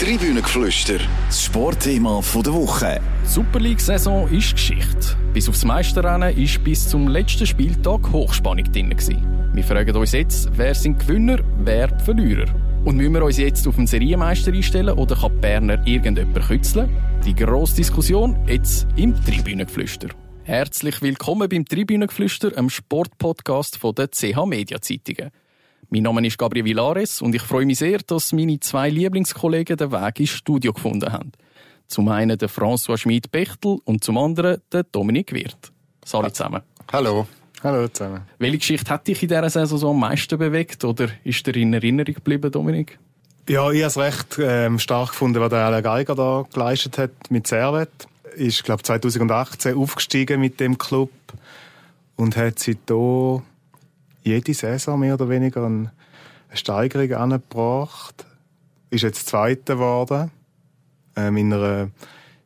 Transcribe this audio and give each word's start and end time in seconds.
Tribünengeflüster, 0.00 0.98
das 1.28 1.44
Sportthema 1.44 2.20
der 2.20 2.52
Woche. 2.52 3.00
Die 3.22 3.28
Super 3.28 3.60
League-Saison 3.60 4.28
ist 4.28 4.54
Geschichte. 4.54 5.16
Bis 5.32 5.48
aufs 5.48 5.64
Meisterrennen 5.64 6.36
ist 6.36 6.64
bis 6.64 6.88
zum 6.88 7.06
letzten 7.06 7.46
Spieltag 7.46 8.10
Hochspannung 8.10 8.64
drin. 8.72 8.92
Wir 9.52 9.62
fragen 9.62 9.94
uns 9.94 10.10
jetzt, 10.10 10.48
wer 10.52 10.74
sind 10.74 10.98
Gewinner, 10.98 11.38
wer 11.58 11.86
die 11.86 12.04
Verlierer? 12.04 12.52
Und 12.84 12.96
müssen 12.96 13.14
wir 13.14 13.24
uns 13.24 13.38
jetzt 13.38 13.68
auf 13.68 13.76
den 13.76 13.86
Serienmeister 13.86 14.52
einstellen 14.52 14.98
oder 14.98 15.14
kann 15.14 15.40
Berner 15.40 15.80
irgendjemand 15.86 16.44
kützeln? 16.44 16.90
Die 17.24 17.34
grosse 17.34 17.76
Diskussion 17.76 18.36
jetzt 18.48 18.88
im 18.96 19.14
Tribünengeflüster. 19.24 20.08
Herzlich 20.42 21.02
willkommen 21.02 21.48
beim 21.48 21.64
Tribünengeflüster, 21.64 22.58
einem 22.58 22.68
Sportpodcast 22.68 23.78
der 23.96 24.10
CH 24.10 24.44
Media 24.44 24.80
Zeitungen. 24.80 25.30
Mein 25.90 26.02
Name 26.02 26.26
ist 26.26 26.38
Gabriel 26.38 26.64
Villares 26.64 27.22
und 27.22 27.34
ich 27.34 27.42
freue 27.42 27.66
mich 27.66 27.78
sehr, 27.78 27.98
dass 27.98 28.32
meine 28.32 28.58
zwei 28.60 28.90
Lieblingskollegen 28.90 29.76
den 29.76 29.92
Weg 29.92 30.20
ins 30.20 30.30
Studio 30.30 30.72
gefunden 30.72 31.12
haben. 31.12 31.32
Zum 31.88 32.08
einen 32.08 32.38
der 32.38 32.48
François 32.48 32.96
Schmid-Bechtel 32.96 33.78
und 33.84 34.02
zum 34.02 34.18
anderen 34.18 34.60
der 34.72 34.84
Dominik 34.84 35.32
Wirth. 35.32 35.72
Salut 36.04 36.34
zusammen. 36.34 36.62
Hallo. 36.92 37.26
Hallo 37.62 37.88
zusammen. 37.88 38.22
Welche 38.38 38.58
Geschichte 38.58 38.90
hat 38.90 39.06
dich 39.06 39.22
in 39.22 39.28
dieser 39.28 39.48
Saison 39.48 39.78
so 39.78 39.90
am 39.90 40.00
meisten 40.00 40.38
bewegt 40.38 40.84
oder 40.84 41.08
ist 41.24 41.46
dir 41.46 41.56
in 41.56 41.72
Erinnerung 41.72 42.14
geblieben, 42.14 42.50
Dominik? 42.50 42.98
Ja, 43.48 43.70
ich 43.70 43.82
habe 43.82 43.88
es 43.88 43.98
recht 43.98 44.38
ähm, 44.38 44.78
stark 44.78 45.10
gefunden, 45.10 45.40
was 45.40 45.50
der 45.50 45.66
Alan 45.66 45.82
Geiger 45.82 46.14
da 46.14 46.44
geleistet 46.52 46.98
hat 46.98 47.10
mit 47.30 47.46
Servet. 47.46 47.90
Ist, 48.36 48.64
glaube 48.64 48.82
2018 48.82 49.76
aufgestiegen 49.76 50.40
mit 50.40 50.60
dem 50.60 50.78
Club 50.78 51.10
und 52.16 52.36
hat 52.36 52.58
seitdem 52.58 53.42
jede 54.24 54.54
Saison 54.54 54.98
mehr 54.98 55.14
oder 55.14 55.28
weniger 55.28 55.64
eine 55.64 55.92
Steigerung 56.52 57.12
angebracht. 57.12 58.26
Ist 58.90 59.02
jetzt 59.02 59.28
Zweiter 59.28 59.74
geworden. 59.74 60.30
Ähm, 61.16 61.36
in, 61.36 61.52
einer, 61.52 61.90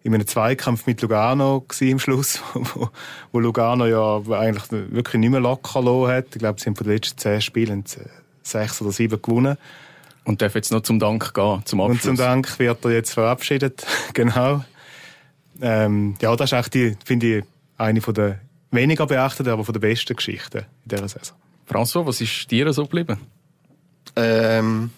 in 0.02 0.14
einem 0.14 0.26
Zweikampf 0.26 0.86
mit 0.86 1.00
Lugano 1.00 1.64
im 1.80 1.98
Schluss, 1.98 2.42
wo, 2.54 2.90
wo, 3.32 3.40
Lugano 3.40 3.86
ja 3.86 4.20
eigentlich 4.38 4.70
wirklich 4.70 5.20
nicht 5.20 5.30
mehr 5.30 5.40
locker 5.40 5.80
gelassen 5.80 6.12
hat. 6.12 6.26
Ich 6.34 6.38
glaube, 6.38 6.60
sie 6.60 6.66
haben 6.66 6.76
von 6.76 6.86
den 6.86 6.94
letzten 6.94 7.18
zehn 7.18 7.40
Spielen 7.40 7.84
sechs 8.42 8.82
oder 8.82 8.92
sieben 8.92 9.22
gewonnen. 9.22 9.56
Und 10.24 10.42
darf 10.42 10.54
jetzt 10.54 10.72
noch 10.72 10.82
zum 10.82 10.98
Dank 10.98 11.32
gehen, 11.32 11.62
zum 11.64 11.80
Abschluss. 11.80 11.90
Und 11.90 12.02
zum 12.02 12.16
Dank 12.16 12.58
wird 12.58 12.84
er 12.84 12.90
jetzt 12.90 13.14
verabschiedet. 13.14 13.86
genau. 14.12 14.62
Ähm, 15.62 16.16
ja, 16.20 16.36
das 16.36 16.52
ist 16.52 16.74
die, 16.74 16.96
finde 17.04 17.38
ich, 17.38 17.44
eine 17.78 18.02
von 18.02 18.12
der 18.12 18.40
weniger 18.70 19.06
beachteten, 19.06 19.50
aber 19.50 19.64
von 19.64 19.72
der 19.72 19.80
besten 19.80 20.14
Geschichten 20.14 20.58
in 20.58 20.88
dieser 20.88 21.08
Saison. 21.08 21.36
François, 21.68 22.06
was 22.06 22.20
ist 22.20 22.50
dir 22.50 22.72
so 22.72 22.84
geblieben? 22.84 23.18
Ähm, 24.16 24.90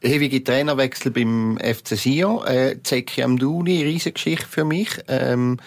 ewige 0.00 0.42
Trainerwechsel 0.42 1.12
beim 1.12 1.58
FC 1.58 1.96
Sion. 1.96 2.46
Äh, 2.46 2.76
Zeki 2.82 3.22
Amdouni, 3.22 3.82
Riesengeschichte 3.82 4.46
für 4.46 4.64
mich. 4.64 4.88
Ähm, 5.08 5.58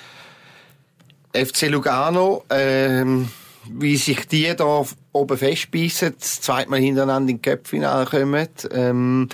FC 1.33 1.69
Lugano, 1.69 2.43
ähm, 2.49 3.29
wie 3.69 3.95
sich 3.95 4.27
die 4.27 4.53
da 4.55 4.85
oben 5.11 5.37
festbeissen, 5.37 6.15
das 6.19 6.41
zweite 6.41 6.69
Mal 6.69 6.79
hintereinander 6.79 7.31
in 7.31 7.41
Köpfinale 7.41 8.05
kommen. 8.05 8.47
Ähm, 8.71 9.29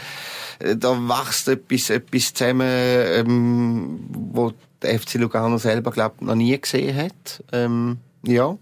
da 0.60 0.92
wächst 1.08 1.48
etwas, 1.48 1.90
etwas 1.90 2.34
zusammen, 2.34 2.68
ähm, 2.68 4.00
wo 4.10 4.54
der 4.82 5.00
FC 5.00 5.16
Lugano 5.16 5.58
selber, 5.58 5.92
glaube 5.92 6.26
noch 6.26 6.36
nie 6.36 6.60
gesehen 6.60 6.96
hat. 6.96 7.44
Ähm, 7.52 7.98
ja. 8.24 8.58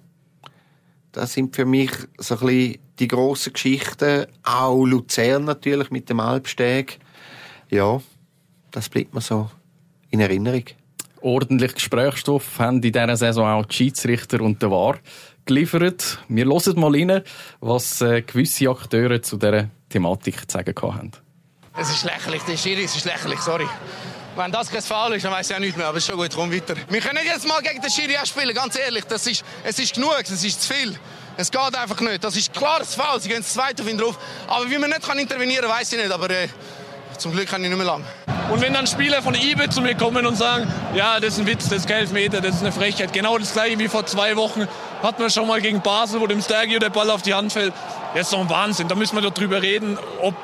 Das 1.17 1.33
sind 1.33 1.55
für 1.55 1.65
mich 1.65 1.89
so 2.19 2.35
ein 2.35 2.45
bisschen 2.45 2.77
die 2.99 3.07
grossen 3.07 3.53
Geschichten. 3.53 4.27
Auch 4.43 4.85
Luzern 4.85 5.45
natürlich 5.45 5.89
mit 5.89 6.11
dem 6.11 6.19
Alpsteg. 6.19 6.99
Ja, 7.71 7.99
das 8.69 8.87
bleibt 8.87 9.15
mir 9.15 9.21
so 9.21 9.49
in 10.11 10.19
Erinnerung. 10.19 10.63
Ordentlich 11.21 11.73
Gesprächsstoff 11.73 12.59
haben 12.59 12.83
in 12.83 12.91
dieser 12.91 13.17
Saison 13.17 13.47
auch 13.47 13.65
die 13.65 13.73
Schiedsrichter 13.73 14.41
und 14.41 14.61
der 14.61 14.69
VAR 14.69 14.99
geliefert. 15.45 16.19
Wir 16.27 16.45
hören 16.45 16.79
mal 16.79 16.93
rein, 16.93 17.23
was 17.61 17.99
äh, 18.01 18.21
gewisse 18.21 18.69
Akteure 18.69 19.19
zu 19.23 19.37
dieser 19.37 19.71
Thematik 19.89 20.47
zu 20.47 20.55
sagen 20.55 20.75
haben. 20.79 21.11
Es 21.75 21.89
ist 21.89 22.03
lächerlich, 22.03 22.43
der 22.43 22.57
Schiri 22.57 22.83
ist 22.83 23.03
lächerlich, 23.05 23.39
sorry. 23.39 23.65
Wenn 24.37 24.51
das 24.51 24.69
kein 24.69 24.83
Foul 24.83 25.15
ist, 25.15 25.25
dann 25.25 25.31
weiß 25.31 25.49
ich 25.49 25.55
auch 25.55 25.59
nicht 25.59 25.75
mehr. 25.75 25.87
Aber 25.87 25.97
es 25.97 26.03
ist 26.03 26.11
schon 26.11 26.19
gut, 26.19 26.29
komm 26.35 26.53
weiter. 26.53 26.75
Wir 26.89 27.01
können 27.01 27.15
nicht 27.15 27.25
jetzt 27.25 27.47
mal 27.47 27.59
gegen 27.59 27.81
den 27.81 27.89
Schiri 27.89 28.13
spielen, 28.23 28.53
ganz 28.53 28.77
ehrlich. 28.77 29.03
Das 29.05 29.25
ist, 29.25 29.43
es 29.63 29.79
ist 29.79 29.95
genug, 29.95 30.15
es 30.21 30.43
ist 30.43 30.61
zu 30.61 30.73
viel. 30.73 30.95
Es 31.37 31.49
geht 31.49 31.75
einfach 31.75 31.99
nicht. 32.01 32.23
Das 32.23 32.35
ist 32.35 32.53
klares 32.53 32.93
Foul. 32.93 33.19
Sie 33.19 33.29
gehen 33.29 33.39
das 33.39 33.53
zweite 33.53 33.81
auf 33.81 33.89
ihn 33.89 33.97
drauf. 33.97 34.19
Aber 34.47 34.69
wie 34.69 34.77
man 34.77 34.91
nicht 34.91 35.01
kann 35.01 35.17
intervenieren 35.17 35.65
kann, 35.65 35.79
weiß 35.79 35.91
ich 35.91 35.97
nicht. 35.97 36.11
Aber 36.11 36.29
äh, 36.29 36.49
zum 37.17 37.31
Glück 37.31 37.47
kann 37.47 37.63
ich 37.63 37.69
nicht 37.69 37.77
mehr 37.77 37.87
lang. 37.87 38.03
Und 38.51 38.61
wenn 38.61 38.75
dann 38.75 38.85
Spieler 38.85 39.23
von 39.23 39.33
IBE 39.33 39.69
zu 39.69 39.81
mir 39.81 39.95
kommen 39.95 40.23
und 40.27 40.35
sagen, 40.35 40.71
ja, 40.93 41.19
das 41.19 41.33
ist 41.33 41.39
ein 41.39 41.47
Witz, 41.47 41.67
das 41.69 41.79
ist 41.79 41.89
Elfmeter, 41.89 42.39
das 42.39 42.57
ist 42.57 42.61
eine 42.61 42.71
Frechheit. 42.71 43.13
Genau 43.13 43.39
das 43.39 43.53
gleiche 43.53 43.79
wie 43.79 43.87
vor 43.87 44.05
zwei 44.05 44.35
Wochen 44.35 44.67
hatten 45.01 45.19
wir 45.19 45.31
schon 45.31 45.47
mal 45.47 45.61
gegen 45.61 45.81
Basel, 45.81 46.21
wo 46.21 46.27
dem 46.27 46.43
Stergio 46.43 46.77
der 46.77 46.91
Ball 46.91 47.09
auf 47.09 47.23
die 47.23 47.33
Hand 47.33 47.53
fällt. 47.53 47.73
Das 48.13 48.27
ist 48.27 48.33
doch 48.33 48.39
ein 48.39 48.49
Wahnsinn. 48.51 48.87
Da 48.87 48.93
müssen 48.93 49.15
wir 49.15 49.23
doch 49.23 49.33
drüber 49.33 49.63
reden, 49.63 49.97
ob 50.21 50.35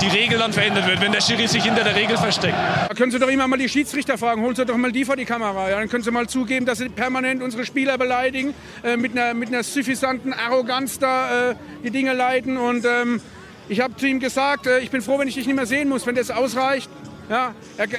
die 0.00 0.08
Regel 0.08 0.38
dann 0.38 0.52
verändert 0.52 0.86
wird, 0.86 1.00
wenn 1.00 1.12
der 1.12 1.20
Schiri 1.20 1.46
sich 1.46 1.64
hinter 1.64 1.84
der 1.84 1.94
Regel 1.94 2.16
versteckt. 2.16 2.56
Da 2.88 2.94
können 2.94 3.12
Sie 3.12 3.18
doch 3.18 3.28
immer 3.28 3.48
mal 3.48 3.56
die 3.56 3.68
Schiedsrichter 3.68 4.18
fragen, 4.18 4.42
holen 4.42 4.54
Sie 4.54 4.64
doch 4.64 4.76
mal 4.76 4.92
die 4.92 5.04
vor 5.04 5.16
die 5.16 5.24
Kamera. 5.24 5.70
Ja, 5.70 5.78
dann 5.78 5.88
können 5.88 6.04
Sie 6.04 6.10
mal 6.10 6.28
zugeben, 6.28 6.66
dass 6.66 6.78
Sie 6.78 6.88
permanent 6.88 7.42
unsere 7.42 7.64
Spieler 7.64 7.98
beleidigen, 7.98 8.54
äh, 8.82 8.96
mit, 8.96 9.12
einer, 9.12 9.34
mit 9.34 9.48
einer 9.48 9.62
suffisanten 9.62 10.32
Arroganz 10.32 10.98
da 10.98 11.50
äh, 11.50 11.54
die 11.82 11.90
Dinge 11.90 12.12
leiten. 12.12 12.56
Und 12.56 12.84
ähm, 12.84 13.20
ich 13.68 13.80
habe 13.80 13.96
zu 13.96 14.06
ihm 14.06 14.20
gesagt, 14.20 14.66
äh, 14.66 14.80
ich 14.80 14.90
bin 14.90 15.02
froh, 15.02 15.18
wenn 15.18 15.28
ich 15.28 15.34
dich 15.34 15.46
nicht 15.46 15.56
mehr 15.56 15.66
sehen 15.66 15.88
muss, 15.88 16.06
wenn 16.06 16.14
das 16.14 16.30
ausreicht. 16.30 16.90
Ja, 17.28 17.54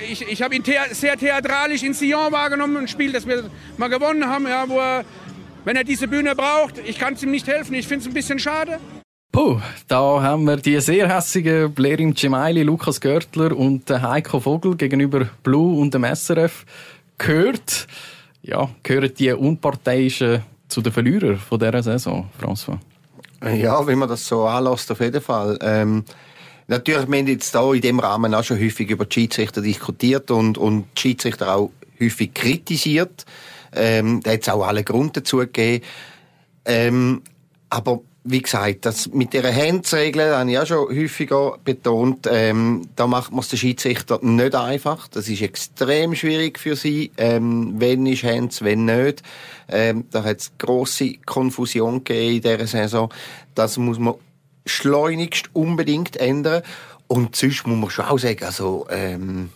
ich, 0.10 0.22
ich 0.22 0.42
habe 0.42 0.56
ihn 0.56 0.64
thea 0.64 0.86
sehr 0.92 1.18
theatralisch 1.18 1.84
in 1.84 1.94
Sion 1.94 2.32
wahrgenommen, 2.32 2.78
ein 2.78 2.88
Spiel, 2.88 3.12
das 3.12 3.28
wir 3.28 3.50
mal 3.76 3.90
gewonnen 3.90 4.26
haben, 4.26 4.48
ja, 4.48 4.70
wo 4.70 4.80
er, 4.80 5.04
wenn 5.66 5.76
er 5.76 5.84
diese 5.84 6.08
Bühne 6.08 6.34
braucht, 6.34 6.76
ich 6.86 6.98
kann 6.98 7.16
es 7.16 7.24
ihm 7.24 7.32
nicht 7.32 7.46
helfen. 7.46 7.74
Ich 7.74 7.88
finde 7.88 8.04
es 8.04 8.08
ein 8.08 8.14
bisschen 8.14 8.40
schade. 8.40 8.80
Puh, 9.32 9.60
da 9.88 10.22
haben 10.22 10.46
wir 10.46 10.58
die 10.58 10.80
sehr 10.80 11.14
hässigen 11.14 11.74
Blerim 11.74 12.16
Cemaili, 12.16 12.64
Lukas 12.64 13.00
Görtler 13.00 13.56
und 13.56 13.90
Heiko 13.90 14.40
Vogel 14.40 14.76
gegenüber 14.76 15.28
Blue 15.44 15.80
und 15.80 15.94
dem 15.94 16.04
SRF 16.04 16.66
gehört. 17.18 17.88
Ja, 18.42 18.70
gehören 18.84 19.12
die 19.18 19.32
Unparteiischen 19.32 20.44
zu 20.68 20.82
den 20.82 20.94
Verlierern 20.94 21.38
von 21.38 21.60
dieser 21.60 21.84
Saison, 21.84 22.30
François? 22.42 22.80
Ja, 23.44 23.86
wenn 23.86 24.00
man 24.00 24.10
das 24.10 24.26
so 24.26 24.46
anlässt, 24.46 24.92
auf 24.92 25.00
jeden 25.00 25.22
Fall. 25.22 25.60
Ähm, 25.62 26.04
natürlich, 26.68 27.08
wir 27.08 27.18
haben 27.20 27.28
jetzt 27.28 27.54
da 27.54 27.72
in 27.74 27.82
dem 27.82 28.00
Rahmen 28.00 28.34
auch 28.34 28.44
schon 28.44 28.60
häufig 28.60 28.90
über 28.90 29.06
die 29.06 29.14
Schiedsrichter 29.14 29.62
diskutiert 29.62 30.32
und, 30.32 30.58
und 30.58 30.86
die 30.96 31.02
Schiedsrichter 31.02 31.56
auch 31.56 31.72
häufig 32.00 32.34
kritisiert. 32.34 33.26
Ähm, 33.76 34.22
da 34.24 34.32
hat 34.32 34.42
es 34.42 34.50
auch 34.50 34.66
alle 34.66 34.84
Grund 34.84 35.18
dazu 35.18 35.38
gegeben. 35.38 35.86
Ähm, 36.66 37.22
aber 37.70 38.02
wie 38.30 38.42
gesagt, 38.42 38.86
das 38.86 39.08
mit 39.14 39.32
dieser 39.32 39.54
Handsregel 39.54 40.36
habe 40.36 40.52
ich 40.52 40.60
auch 40.60 40.66
schon 40.66 40.90
häufiger 40.90 41.58
betont, 41.64 42.28
ähm, 42.30 42.90
da 42.96 43.08
macht 43.08 43.32
man 43.32 43.40
es 43.40 43.48
den 43.48 43.58
Schiedsrichter 43.58 44.20
nicht 44.22 44.54
einfach. 44.54 45.08
Das 45.08 45.30
ist 45.30 45.42
extrem 45.42 46.14
schwierig 46.14 46.60
für 46.60 46.76
sie. 46.76 47.12
Ähm, 47.18 47.76
wenn 47.78 48.06
ist 48.06 48.24
Hands, 48.24 48.62
wenn 48.64 48.86
nicht. 48.86 49.24
Ähm, 49.70 50.06
da 50.12 50.24
hat 50.24 50.40
es 50.40 50.52
grosse 50.58 51.14
Konfusion 51.26 52.04
gegeben 52.04 52.36
in 52.36 52.42
dieser 52.42 52.68
Saison. 52.68 53.14
Das 53.56 53.78
muss 53.78 53.98
man 53.98 54.16
schleunigst 54.66 55.50
unbedingt 55.54 56.18
ändern. 56.18 56.64
Und 57.08 57.36
sonst 57.38 57.66
muss 57.66 57.78
man 57.78 57.90
schon 57.90 58.06
auch 58.06 58.20
sagen, 58.20 58.44
also, 58.44 58.88
ähm, 58.90 59.50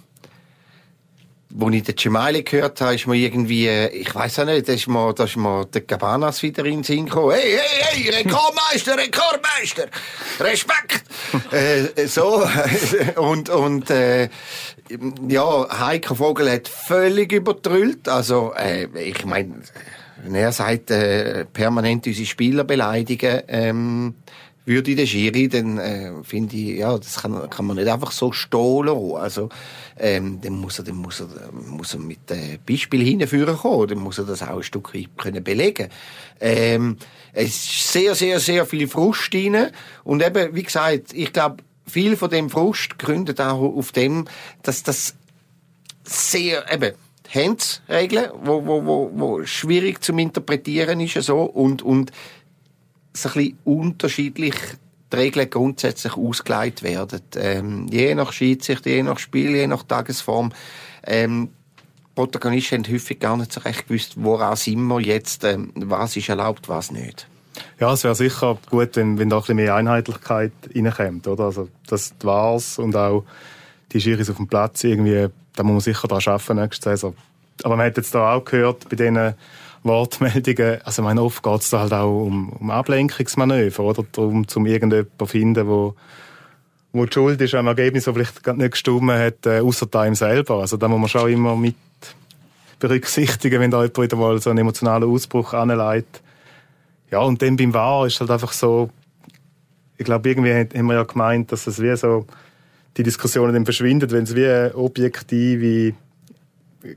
wo 1.54 1.70
ich 1.70 1.84
den 1.84 1.98
Cemaili 1.98 2.44
gehört 2.44 2.82
habe, 2.82 2.96
ist 2.96 3.08
mir 3.08 3.16
irgendwie, 3.16 3.68
äh, 3.68 3.88
ich 3.90 4.14
weiß 4.14 4.40
auch 4.40 4.46
nicht, 4.46 4.68
da 4.68 4.74
ist 4.74 4.88
mir, 4.88 5.14
da 5.14 5.26
ist 5.26 5.38
mir 5.38 5.66
der 5.66 5.82
Cabanas 5.82 6.42
wieder 6.44 6.66
in 6.66 6.76
den 6.76 6.84
Sinn 6.84 7.06
gekommen. 7.06 7.32
Hey, 7.32 7.58
hey, 7.58 8.04
hey, 8.04 8.10
Rekordmeister, 8.10 8.98
Rekordmeister! 8.98 9.88
Respekt! 10.40 11.04
äh, 11.52 12.08
so. 12.08 12.44
und, 13.18 13.50
und, 13.50 13.90
äh, 13.90 14.30
ja, 15.28 15.80
Heiko 15.80 16.16
Vogel 16.16 16.52
hat 16.52 16.68
völlig 16.68 17.32
übertrüllt. 17.32 18.08
Also, 18.08 18.54
äh, 18.56 18.88
ich 19.00 19.26
meine, 19.26 19.62
wenn 20.24 20.36
er 20.36 20.52
sagt, 20.52 20.92
äh, 20.92 21.46
permanent 21.46 22.08
unsere 22.08 22.26
Spieler 22.26 22.64
beleidigen, 22.64 23.42
ähm, 23.48 24.16
würde 24.66 24.96
der 24.96 25.06
Schiri, 25.06 25.48
dann 25.48 25.78
äh, 25.78 26.12
finde 26.24 26.56
ich, 26.56 26.78
ja, 26.80 26.98
das 26.98 27.22
kann, 27.22 27.50
kann 27.50 27.66
man 27.66 27.78
nicht 27.78 27.90
einfach 27.90 28.12
so 28.12 28.32
stohlen 28.32 29.16
Also, 29.16 29.50
ähm, 29.98 30.40
dann 30.42 30.54
muss 30.54 30.80
er, 30.80 30.86
dann 30.86 30.98
muss 30.98 31.20
er, 31.20 31.52
muss 31.52 31.94
er 31.94 32.00
mit 32.00 32.30
äh, 32.30 32.60
Beispiel 32.66 33.04
hinführen 33.04 33.58
kommen, 33.58 33.88
dann 33.88 34.00
muss 34.00 34.20
er 34.20 34.26
das 34.26 34.44
auch 34.44 34.58
ein 34.58 34.64
Stück 34.64 34.94
können 35.18 35.44
belegen. 35.44 35.90
Ähm, 36.40 36.98
es 37.34 37.48
ist 37.48 37.92
sehr, 37.92 38.16
sehr, 38.16 38.40
sehr 38.40 38.66
viel 38.66 38.88
Frust 38.88 39.34
rein. 39.34 39.72
Und 40.04 40.24
eben, 40.24 40.56
wie 40.56 40.64
gesagt, 40.64 41.14
ich 41.14 41.34
glaube, 41.34 41.64
viel 41.88 42.16
von 42.16 42.30
dem 42.30 42.50
Frust 42.50 43.00
gründet 43.00 43.42
auch 43.42 43.62
auf 43.62 43.92
dem, 43.92 44.26
dass 44.64 44.84
das 44.84 45.16
sehr, 46.04 46.72
eben, 46.72 46.94
Hands-Regeln, 47.34 48.30
wo, 48.44 48.66
wo, 48.66 48.86
wo, 48.86 49.12
wo 49.14 49.46
schwierig 49.46 50.04
zum 50.04 50.20
Interpretieren 50.20 51.00
ist, 51.00 51.14
so, 51.24 51.44
und, 51.44 51.82
und 51.82 52.12
so 53.14 53.30
ein 53.30 53.34
bisschen 53.34 53.58
unterschiedlich 53.64 54.56
die 55.12 55.16
Regeln 55.18 55.50
grundsätzlich 55.50 56.16
ausgeleitet 56.16 56.84
werden. 56.84 57.22
Ähm, 57.36 57.88
je 57.90 58.16
nach 58.16 58.32
Schiedsrichter, 58.32 58.90
je 58.90 59.04
nach 59.04 59.20
Spiel, 59.20 59.56
je 59.56 59.68
nach 59.68 59.84
Tagesform. 59.84 60.54
Ähm, 61.04 61.50
Protagonisten 62.16 62.84
haben 62.84 62.94
häufig 62.94 63.20
gar 63.20 63.38
nicht 63.38 63.52
so 63.52 63.62
recht 63.62 63.88
gewusst, 63.88 64.14
woran 64.16 64.56
sind 64.56 64.82
wir 64.84 65.00
jetzt, 65.00 65.44
ähm, 65.44 65.72
was 65.76 66.16
ist 66.16 66.30
erlaubt, 66.30 66.70
was 66.70 66.92
nicht. 66.92 67.28
Ja, 67.80 67.92
es 67.94 68.04
wäre 68.04 68.16
sicher 68.16 68.58
gut, 68.70 68.96
wenn, 68.96 69.18
wenn 69.18 69.30
da 69.30 69.38
ein 69.38 69.42
bisschen 69.42 69.56
mehr 69.58 69.76
Einheitlichkeit 69.76 70.52
reinkommt, 70.74 71.28
oder? 71.28 71.46
Also, 71.46 71.70
das 71.88 72.14
war's 72.22 72.80
und 72.80 72.96
auch 72.96 73.26
die 73.92 74.00
Schiris 74.00 74.30
auf 74.30 74.38
dem 74.38 74.48
Platz 74.48 74.84
irgendwie, 74.84 75.28
da 75.56 75.64
muss 75.64 75.74
man 75.74 75.80
sicher 75.82 76.08
daran 76.08 76.24
arbeiten 76.26 76.62
nächste 76.62 76.90
Saison. 76.90 77.16
Aber 77.64 77.76
man 77.76 77.88
hat 77.88 77.98
jetzt 77.98 78.16
da 78.16 78.34
auch 78.34 78.46
gehört, 78.46 78.90
bei 78.90 78.96
diesen 78.96 79.34
Wortmeldungen, 79.84 80.82
also 80.84 81.02
ich 81.02 81.06
meine, 81.06 81.22
oft 81.24 81.42
geht 81.42 81.62
es 81.62 81.70
da 81.72 81.80
halt 81.80 81.94
auch 81.94 82.26
um, 82.26 82.50
um 82.50 82.70
Ablenkungsmanöver, 82.70 83.84
oder? 83.84 84.06
Darum, 84.12 84.46
um 84.54 84.66
irgendjemanden 84.66 85.12
zu 85.18 85.26
finden, 85.26 85.68
wo, 85.68 85.96
wo 86.94 87.06
die 87.06 87.14
Schuld 87.14 87.42
ist 87.42 87.56
am 87.56 87.68
Ergebnis, 87.68 88.06
das 88.06 88.14
vielleicht 88.14 88.46
nicht 88.58 88.72
gestimmt 88.72 89.12
hat, 89.12 89.46
äh, 89.46 89.60
außer 89.60 89.88
einem 90.00 90.16
selber. 90.16 90.60
Also 90.60 90.78
da 90.78 90.88
muss 90.88 91.00
man 91.00 91.10
schon 91.10 91.32
immer 91.32 91.56
mit 91.56 91.76
berücksichtigen, 92.80 93.60
wenn 93.60 93.72
da 93.72 93.82
jemand 93.82 93.98
wieder 93.98 94.18
mal 94.18 94.42
so 94.42 94.50
einen 94.50 94.60
emotionalen 94.60 95.10
Ausbruch 95.10 95.54
anleitet. 95.54 96.22
Ja, 97.10 97.20
und 97.20 97.42
dann 97.42 97.58
beim 97.58 97.74
Wahr 97.74 98.08
ist 98.08 98.20
halt 98.20 98.32
einfach 98.32 98.54
so, 98.54 98.90
ich 99.98 100.06
glaube, 100.06 100.30
irgendwie 100.30 100.54
haben 100.54 100.88
wir 100.88 100.96
ja 100.96 101.04
gemeint, 101.04 101.52
dass 101.52 101.68
es 101.68 101.82
wie 101.82 101.96
so, 101.96 102.26
die 102.98 103.04
Diskussionen 103.04 103.54
dann 103.54 103.66
verschwindet, 103.66 104.12
wenn 104.12 104.24
es 104.24 104.36
wie 104.36 104.74
objektive 104.76 105.96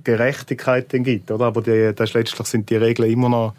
Gerechtigkeit 0.03 0.93
dann 0.93 1.05
gibt, 1.05 1.31
oder? 1.31 1.47
Aber 1.47 1.63
die, 1.63 1.93
das 1.95 2.15
letztlich 2.15 2.47
sind 2.47 2.71
die 2.71 2.77
Regeln 2.77 3.11
immer 3.11 3.29
noch 3.29 3.55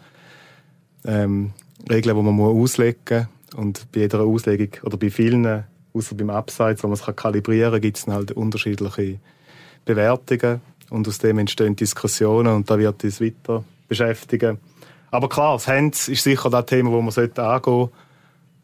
ähm, 1.04 1.52
Regeln, 1.88 2.16
die 2.16 2.22
man 2.22 2.34
muss 2.34 2.54
auslegen 2.54 3.28
muss. 3.52 3.54
Und 3.54 3.92
bei 3.92 4.00
jeder 4.00 4.20
Auslegung, 4.20 4.68
oder 4.82 4.96
bei 4.96 5.10
vielen, 5.10 5.64
außer 5.94 6.14
beim 6.14 6.30
Abseits, 6.30 6.82
wo 6.82 6.88
man 6.88 6.98
es 6.98 7.16
kalibrieren 7.16 7.72
kann, 7.72 7.80
gibt 7.80 7.98
es 7.98 8.06
halt 8.06 8.32
unterschiedliche 8.32 9.18
Bewertungen. 9.84 10.60
Und 10.90 11.08
aus 11.08 11.18
dem 11.18 11.38
entstehen 11.38 11.74
Diskussionen 11.74 12.54
und 12.54 12.70
da 12.70 12.78
wird 12.78 13.02
uns 13.02 13.20
weiter 13.20 13.64
beschäftigen. 13.88 14.58
Aber 15.10 15.28
klar, 15.28 15.54
das 15.56 15.66
Hands 15.66 16.08
ist 16.08 16.22
sicher 16.22 16.50
das 16.50 16.66
Thema, 16.66 16.90
das 16.90 17.16
man 17.16 17.26
angehen 17.26 17.62
sollte. 17.62 17.90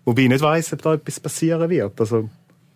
Wobei 0.05 0.23
ich 0.23 0.29
nicht 0.29 0.41
weiss, 0.43 0.73
ob 0.73 0.83
da 0.83 0.95
etwas 0.95 1.21
passieren 1.21 1.71
wird. 1.71 2.01
Also, 2.01 2.29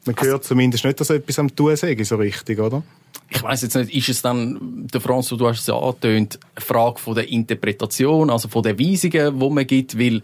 man 0.04 0.16
hört 0.16 0.18
also, 0.18 0.38
zumindest 0.38 0.84
nicht, 0.84 1.00
dass 1.00 1.10
etwas 1.10 1.38
am 1.38 1.54
Tun 1.54 1.76
sei, 1.76 1.96
so 2.04 2.16
richtig, 2.16 2.58
oder? 2.60 2.82
Ich 3.28 3.43
weiß 3.43 3.62
jetzt 3.62 3.75
nicht, 3.75 3.94
ist 3.94 4.08
es 4.08 4.23
dann, 4.23 4.87
der 4.93 5.00
Franz, 5.00 5.28
du 5.28 5.49
hast 5.49 5.61
es 5.61 5.67
ja 5.67 5.76
angetönt, 5.76 6.38
eine 6.55 6.64
Frage 6.64 6.99
von 6.99 7.14
der 7.14 7.28
Interpretation, 7.28 8.31
also 8.31 8.49
von 8.49 8.62
den 8.62 8.78
Weisungen, 8.78 9.38
die 9.38 9.50
man 9.50 9.67
gibt, 9.67 9.99
weil 9.99 10.23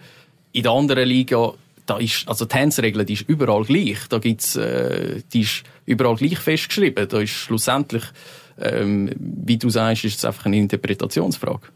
in 0.52 0.62
der 0.62 0.72
anderen 0.72 1.08
Liga, 1.08 1.52
da 1.86 1.98
ist, 1.98 2.28
also 2.28 2.44
die 2.44 2.54
Handsregel, 2.54 3.04
die 3.04 3.14
ist 3.14 3.28
überall 3.28 3.64
gleich. 3.64 3.98
Da 4.08 4.18
gibt's, 4.18 4.54
äh, 4.56 5.22
die 5.32 5.40
ist 5.40 5.64
überall 5.84 6.14
gleich 6.16 6.38
festgeschrieben. 6.38 7.08
Da 7.08 7.20
ist 7.20 7.30
schlussendlich, 7.30 8.04
ähm, 8.60 9.10
wie 9.18 9.56
du 9.56 9.68
sagst, 9.68 10.04
ist 10.04 10.18
es 10.18 10.24
einfach 10.24 10.46
eine 10.46 10.58
Interpretationsfrage. 10.58 11.66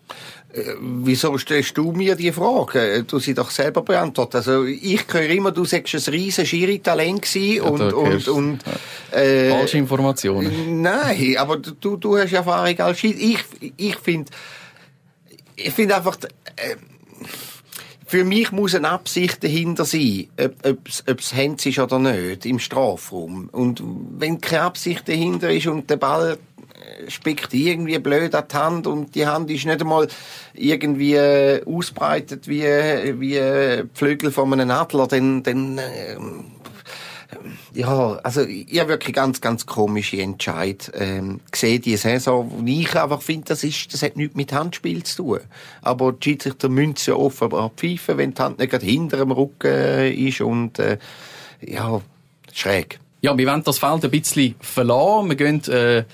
Äh, 0.57 0.75
wieso 0.81 1.37
stellst 1.39 1.77
du 1.77 1.93
mir 1.93 2.17
die 2.17 2.33
Frage? 2.33 3.05
Du 3.05 3.19
sie 3.19 3.35
doch 3.35 3.51
selber 3.51 3.83
beantworten. 3.83 4.39
Also 4.39 4.65
ich 4.65 5.05
höre 5.13 5.29
immer, 5.29 5.53
du 5.53 5.65
sagst 5.65 5.95
ein 5.95 6.15
riesen 6.15 6.47
Schiri-Talent 6.47 7.23
gewesen 7.23 7.61
und, 7.63 7.81
ja, 7.81 7.95
und, 7.95 8.29
und, 8.29 8.59
äh, 9.13 9.51
Falsche 9.51 9.79
Informationen. 9.79 10.81
Nein, 10.81 11.37
aber 11.39 11.59
du, 11.59 11.97
du 11.97 12.17
hast 12.17 12.33
Erfahrung 12.33 12.79
als 12.81 12.99
Schiri. 12.99 13.37
Ich, 13.61 13.73
ich 13.77 13.97
finde, 13.97 14.31
ich 15.57 15.73
finde 15.73 15.97
einfach, 15.97 16.17
äh, 16.57 16.77
für 18.07 18.25
mich 18.25 18.53
muss 18.53 18.75
eine 18.75 18.89
Absicht 18.89 19.43
dahinter 19.43 19.85
sein, 19.85 20.29
ob 20.39 21.19
es 21.19 21.35
Hands 21.35 21.67
ist 21.67 21.79
oder 21.81 21.99
nicht, 21.99 22.47
im 22.47 22.61
Strafraum. 22.61 23.49
Und 23.51 23.83
wenn 24.17 24.41
keine 24.41 24.63
Absicht 24.63 25.09
dahinter 25.09 25.51
ist 25.51 25.67
und 25.67 25.91
der 25.91 25.97
Ball 25.97 26.39
spickt 27.09 27.53
irgendwie 27.55 27.99
blöd 27.99 28.35
an 28.35 28.45
die 28.51 28.57
Hand 28.57 28.87
und 28.87 29.15
die 29.15 29.27
Hand 29.27 29.51
ist 29.51 29.67
nicht 29.67 29.81
einmal 29.81 30.09
irgendwie 30.55 31.19
ausbreitet 31.67 32.49
wie, 32.49 32.63
wie 32.63 33.83
Flügel 33.95 34.31
von 34.31 34.53
einem 34.53 34.71
Adler, 34.71 35.07
dann, 35.07 35.43
dann 35.43 35.79
äh, 35.79 36.17
ja, 37.75 38.19
also 38.23 38.43
ich 38.43 38.79
habe 38.79 38.91
wirklich 38.91 39.15
ganz, 39.15 39.41
ganz 39.41 39.67
komische 39.67 40.21
Entscheid 40.21 40.91
ähm, 40.95 41.41
gesehen, 41.51 41.83
die 41.83 41.97
Saison, 41.97 42.51
wo 42.51 42.65
ich 42.65 42.95
einfach 42.97 43.23
finde, 43.23 43.47
das, 43.49 43.65
ist, 43.65 43.93
das 43.93 44.03
hat 44.03 44.17
nichts 44.17 44.37
mit 44.37 44.53
Handspiel 44.53 45.03
zu 45.03 45.17
tun. 45.17 45.41
Aber 45.83 46.13
die 46.13 46.25
Schiedsrichter 46.25 46.69
müssen 46.69 47.11
ja 47.11 47.15
offenbar 47.15 47.71
pfeifen, 47.71 48.19
wenn 48.19 48.35
die 48.35 48.43
Hand 48.43 48.59
nicht 48.59 48.71
gerade 48.71 48.87
hinter 48.87 49.19
dem 49.19 49.31
Rücken 49.31 49.67
äh, 49.67 50.11
ist 50.11 50.41
und 50.41 50.79
äh, 50.79 50.99
ja, 51.61 52.01
schräg. 52.53 52.99
Ja, 53.21 53.37
wir 53.37 53.47
wollen 53.47 53.65
das 53.65 53.79
Feld 53.79 54.05
ein 54.05 54.11
bisschen 54.11 54.55
verlassen. 54.61 55.29
Wir 55.29 55.37
gehen 55.37 55.65
äh, 55.69 56.05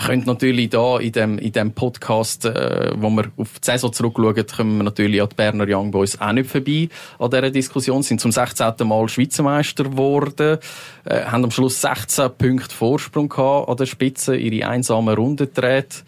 könnt 0.00 0.26
natürlich 0.26 0.70
da 0.70 0.98
in 0.98 1.12
dem, 1.12 1.38
in 1.38 1.52
dem 1.52 1.72
Podcast, 1.72 2.44
äh, 2.44 2.90
wo 2.96 3.10
wir 3.10 3.30
auf 3.36 3.58
die 3.58 3.64
Saison 3.64 3.92
zurückschauen, 3.92 4.46
kommen 4.46 4.76
wir 4.78 4.84
natürlich 4.84 5.20
an 5.22 5.28
die 5.28 5.34
Berner 5.34 5.66
Young 5.68 5.90
Boys 5.90 6.20
auch 6.20 6.32
nicht 6.32 6.50
vorbei 6.50 6.88
an 7.18 7.30
dieser 7.30 7.50
Diskussion. 7.50 8.02
Sind 8.02 8.20
zum 8.20 8.32
16. 8.32 8.72
Mal 8.84 9.08
Schweizer 9.08 9.42
Meister 9.42 9.84
geworden, 9.84 10.58
äh, 11.04 11.24
haben 11.24 11.44
am 11.44 11.50
Schluss 11.50 11.80
16 11.80 12.30
Punkte 12.36 12.74
Vorsprung 12.74 13.28
gehabt 13.28 13.68
an 13.68 13.76
der 13.76 13.86
Spitze, 13.86 14.36
ihre 14.36 14.68
einsame 14.68 15.14
Runde 15.14 15.46
gedreht. 15.46 16.04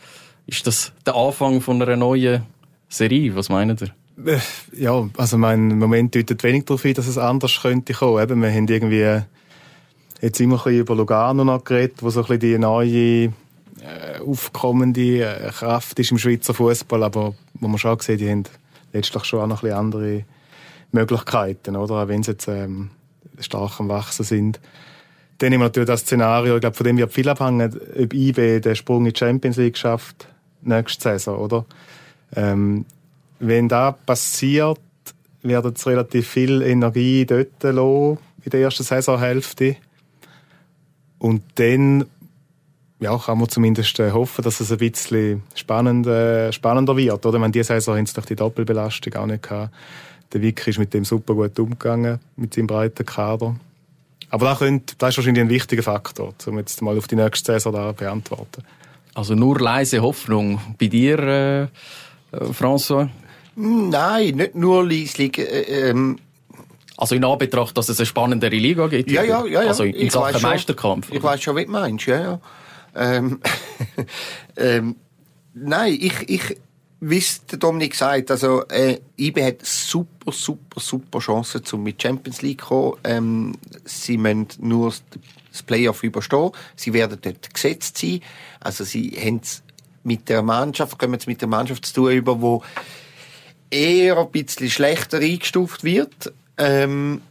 Ist 0.46 0.66
das 0.66 0.92
der 1.06 1.14
Anfang 1.14 1.60
von 1.60 1.80
einer 1.80 1.96
neuen 1.96 2.42
Serie? 2.88 3.36
Was 3.36 3.48
meint 3.48 3.82
ihr? 3.82 3.88
Äh, 4.24 4.38
ja, 4.76 5.08
also 5.16 5.38
mein 5.38 5.78
Moment 5.78 6.14
deutet 6.14 6.42
wenig 6.42 6.64
darauf 6.64 6.82
hin, 6.82 6.94
dass 6.94 7.06
es 7.06 7.18
anders 7.18 7.60
könnte 7.62 7.92
kommen. 7.92 8.22
Eben, 8.22 8.42
wir 8.42 8.50
haben 8.50 8.68
irgendwie 8.68 9.20
jetzt 10.20 10.40
immer 10.40 10.56
ein 10.56 10.64
bisschen 10.64 10.80
über 10.80 10.94
Lugano 10.94 11.44
noch 11.44 11.64
geredet, 11.64 12.02
wo 12.02 12.10
so 12.10 12.20
ein 12.20 12.26
bisschen 12.26 12.40
die 12.40 12.58
neue 12.58 12.88
äh, 13.24 13.30
aufkommende 14.24 15.24
äh, 15.24 15.50
Kraft 15.50 15.98
ist 15.98 16.10
im 16.10 16.18
Schweizer 16.18 16.54
Fußball, 16.54 17.02
aber 17.02 17.34
wo 17.54 17.68
man 17.68 17.78
schon 17.78 17.98
sieht, 18.00 18.20
die 18.20 18.30
haben 18.30 18.44
letztlich 18.92 19.24
schon 19.24 19.40
auch 19.40 19.46
noch 19.46 19.62
ein 19.62 19.72
andere 19.72 20.24
Möglichkeiten, 20.92 21.76
oder? 21.76 22.02
Auch 22.02 22.08
wenn 22.08 22.22
sie 22.22 22.32
jetzt 22.32 22.48
ähm, 22.48 22.90
stark 23.38 23.80
am 23.80 23.88
Wachsen 23.88 24.24
sind. 24.24 24.60
Dann 25.38 25.52
haben 25.52 25.60
wir 25.60 25.66
natürlich 25.66 25.88
das 25.88 26.02
Szenario, 26.02 26.56
ich 26.56 26.60
glaube, 26.60 26.76
von 26.76 26.84
dem 26.84 26.98
wird 26.98 27.12
viel 27.12 27.28
abhängen, 27.28 27.74
ob 27.98 28.14
IB 28.14 28.60
den 28.60 28.76
Sprung 28.76 29.06
in 29.06 29.12
die 29.12 29.18
Champions 29.18 29.56
League 29.56 29.76
schafft 29.76 30.28
nächste 30.60 31.02
Saison, 31.02 31.38
oder? 31.38 31.64
Ähm, 32.36 32.84
wenn 33.40 33.68
das 33.68 33.94
passiert, 34.06 34.78
werden 35.42 35.72
es 35.74 35.86
relativ 35.86 36.28
viel 36.28 36.62
Energie 36.62 37.26
dort 37.26 37.62
lassen, 37.62 38.18
in 38.44 38.50
der 38.50 38.60
ersten 38.60 38.84
Saisonhälfte. 38.84 39.76
Und 41.18 41.42
dann 41.56 42.06
ja, 43.02 43.18
kann 43.18 43.38
man 43.38 43.48
zumindest 43.48 43.98
äh, 43.98 44.12
hoffen, 44.12 44.42
dass 44.44 44.60
es 44.60 44.70
ein 44.70 44.78
bisschen 44.78 45.42
spannend, 45.54 46.06
äh, 46.06 46.52
spannender 46.52 46.96
wird. 46.96 47.26
Oder? 47.26 47.40
Wenn 47.40 47.50
diese 47.50 47.74
Saison 47.74 47.96
haben 47.96 48.06
sie 48.06 48.14
durch 48.14 48.26
die 48.26 48.36
Doppelbelastung 48.36 49.14
auch 49.16 49.26
nicht 49.26 49.42
gehabt. 49.42 49.74
Der 50.32 50.40
Vicky 50.40 50.70
ist 50.70 50.78
mit 50.78 50.94
dem 50.94 51.04
super 51.04 51.34
gut 51.34 51.58
umgegangen, 51.58 52.20
mit 52.36 52.54
seinem 52.54 52.68
breiten 52.68 53.04
Kader. 53.04 53.56
Aber 54.30 54.46
das, 54.46 54.60
könnte, 54.60 54.94
das 54.96 55.10
ist 55.10 55.16
wahrscheinlich 55.18 55.42
ein 55.42 55.50
wichtiger 55.50 55.82
Faktor, 55.82 56.32
um 56.46 56.58
jetzt 56.58 56.80
mal 56.80 56.96
auf 56.96 57.08
die 57.08 57.16
nächste 57.16 57.52
Saison 57.52 57.72
da 57.72 57.92
beantworten. 57.92 58.62
Also 59.14 59.34
nur 59.34 59.58
leise 59.58 60.00
Hoffnung 60.00 60.60
bei 60.78 60.86
dir, 60.86 61.18
äh, 61.18 61.62
äh 61.62 61.68
François? 62.52 63.08
Nein, 63.56 64.36
nicht 64.36 64.54
nur 64.54 64.88
leislich. 64.88 65.38
Äh, 65.38 65.90
ähm 65.90 66.18
also 66.96 67.16
in 67.16 67.24
Anbetracht, 67.24 67.76
dass 67.76 67.88
es 67.88 67.98
eine 67.98 68.06
spannendere 68.06 68.54
Liga 68.54 68.86
gibt? 68.86 69.10
Ja, 69.10 69.24
ja, 69.24 69.44
ja. 69.44 69.62
ja. 69.62 69.68
Also 69.68 69.82
in 69.82 70.06
ich 70.06 70.12
Sachen 70.12 70.40
Meisterkampf? 70.40 71.08
Schon, 71.08 71.16
ich 71.16 71.22
weiß 71.22 71.42
schon, 71.42 71.56
wie 71.56 71.64
du 71.64 71.70
meinst, 71.72 72.06
ja, 72.06 72.20
ja. 72.20 72.40
Ähm, 72.94 73.40
ähm, 74.56 74.96
nein, 75.54 75.98
ich, 76.00 76.28
ich, 76.28 76.56
wie 77.00 77.18
es 77.18 77.44
der 77.46 77.58
Dominik 77.58 77.94
sagt, 77.94 78.30
also 78.30 78.66
äh, 78.68 79.00
IB 79.18 79.44
hat 79.44 79.64
super, 79.66 80.30
super, 80.30 80.80
super 80.80 81.18
Chancen, 81.18 81.62
um 81.72 81.82
mit 81.82 82.00
Champions 82.00 82.42
League 82.42 82.60
zu 82.60 82.66
kommen. 82.66 82.96
Ähm, 83.04 83.52
sie 83.84 84.16
müssen 84.18 84.48
nur 84.58 84.92
das 85.50 85.62
Playoff 85.62 86.02
überstehen. 86.02 86.50
Sie 86.76 86.92
werden 86.92 87.18
dort 87.20 87.52
gesetzt 87.52 87.98
sein. 87.98 88.20
Also 88.60 88.84
sie 88.84 89.10
haben 89.18 89.40
mit 90.04 90.28
der 90.28 90.42
Mannschaft, 90.42 90.98
kommen 90.98 91.18
mit 91.26 91.40
der 91.40 91.48
Mannschaft 91.48 91.86
zu 91.86 91.94
tun, 91.94 92.12
über 92.12 92.40
wo 92.40 92.62
eher 93.70 94.18
ein 94.18 94.30
bisschen 94.30 94.70
schlechter 94.70 95.18
eingestuft 95.18 95.84
wird. 95.84 96.32
Ähm, 96.58 97.22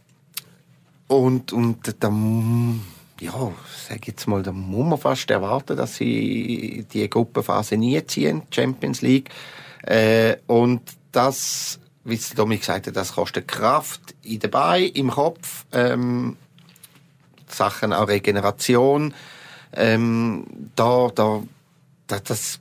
und, 1.08 1.52
und 1.52 1.94
dann 2.00 2.80
ja, 3.22 3.52
sag 3.88 4.06
jetzt 4.08 4.26
mal, 4.26 4.42
da 4.42 4.52
muss 4.52 4.86
man 4.86 4.98
fast 4.98 5.30
erwarten, 5.30 5.76
dass 5.76 5.96
sie 5.96 6.84
die 6.92 7.08
Gruppenphase 7.08 7.76
nie 7.76 8.04
ziehen, 8.04 8.42
Champions 8.50 9.00
League. 9.00 9.30
Äh, 9.82 10.36
und 10.48 10.82
das, 11.12 11.78
wie 12.04 12.14
es 12.14 12.30
Dominik 12.30 12.60
gesagt 12.60 12.88
hat, 12.88 12.96
das 12.96 13.14
kostet 13.14 13.46
Kraft 13.46 14.14
in 14.22 14.40
den 14.40 14.50
Beinen, 14.50 14.90
im 14.94 15.10
Kopf, 15.10 15.64
ähm, 15.72 16.36
Sachen 17.46 17.92
auch 17.92 18.08
Regeneration. 18.08 19.14
Ähm, 19.72 20.44
da, 20.74 21.08
da, 21.14 21.42
da, 22.08 22.18
das 22.18 22.58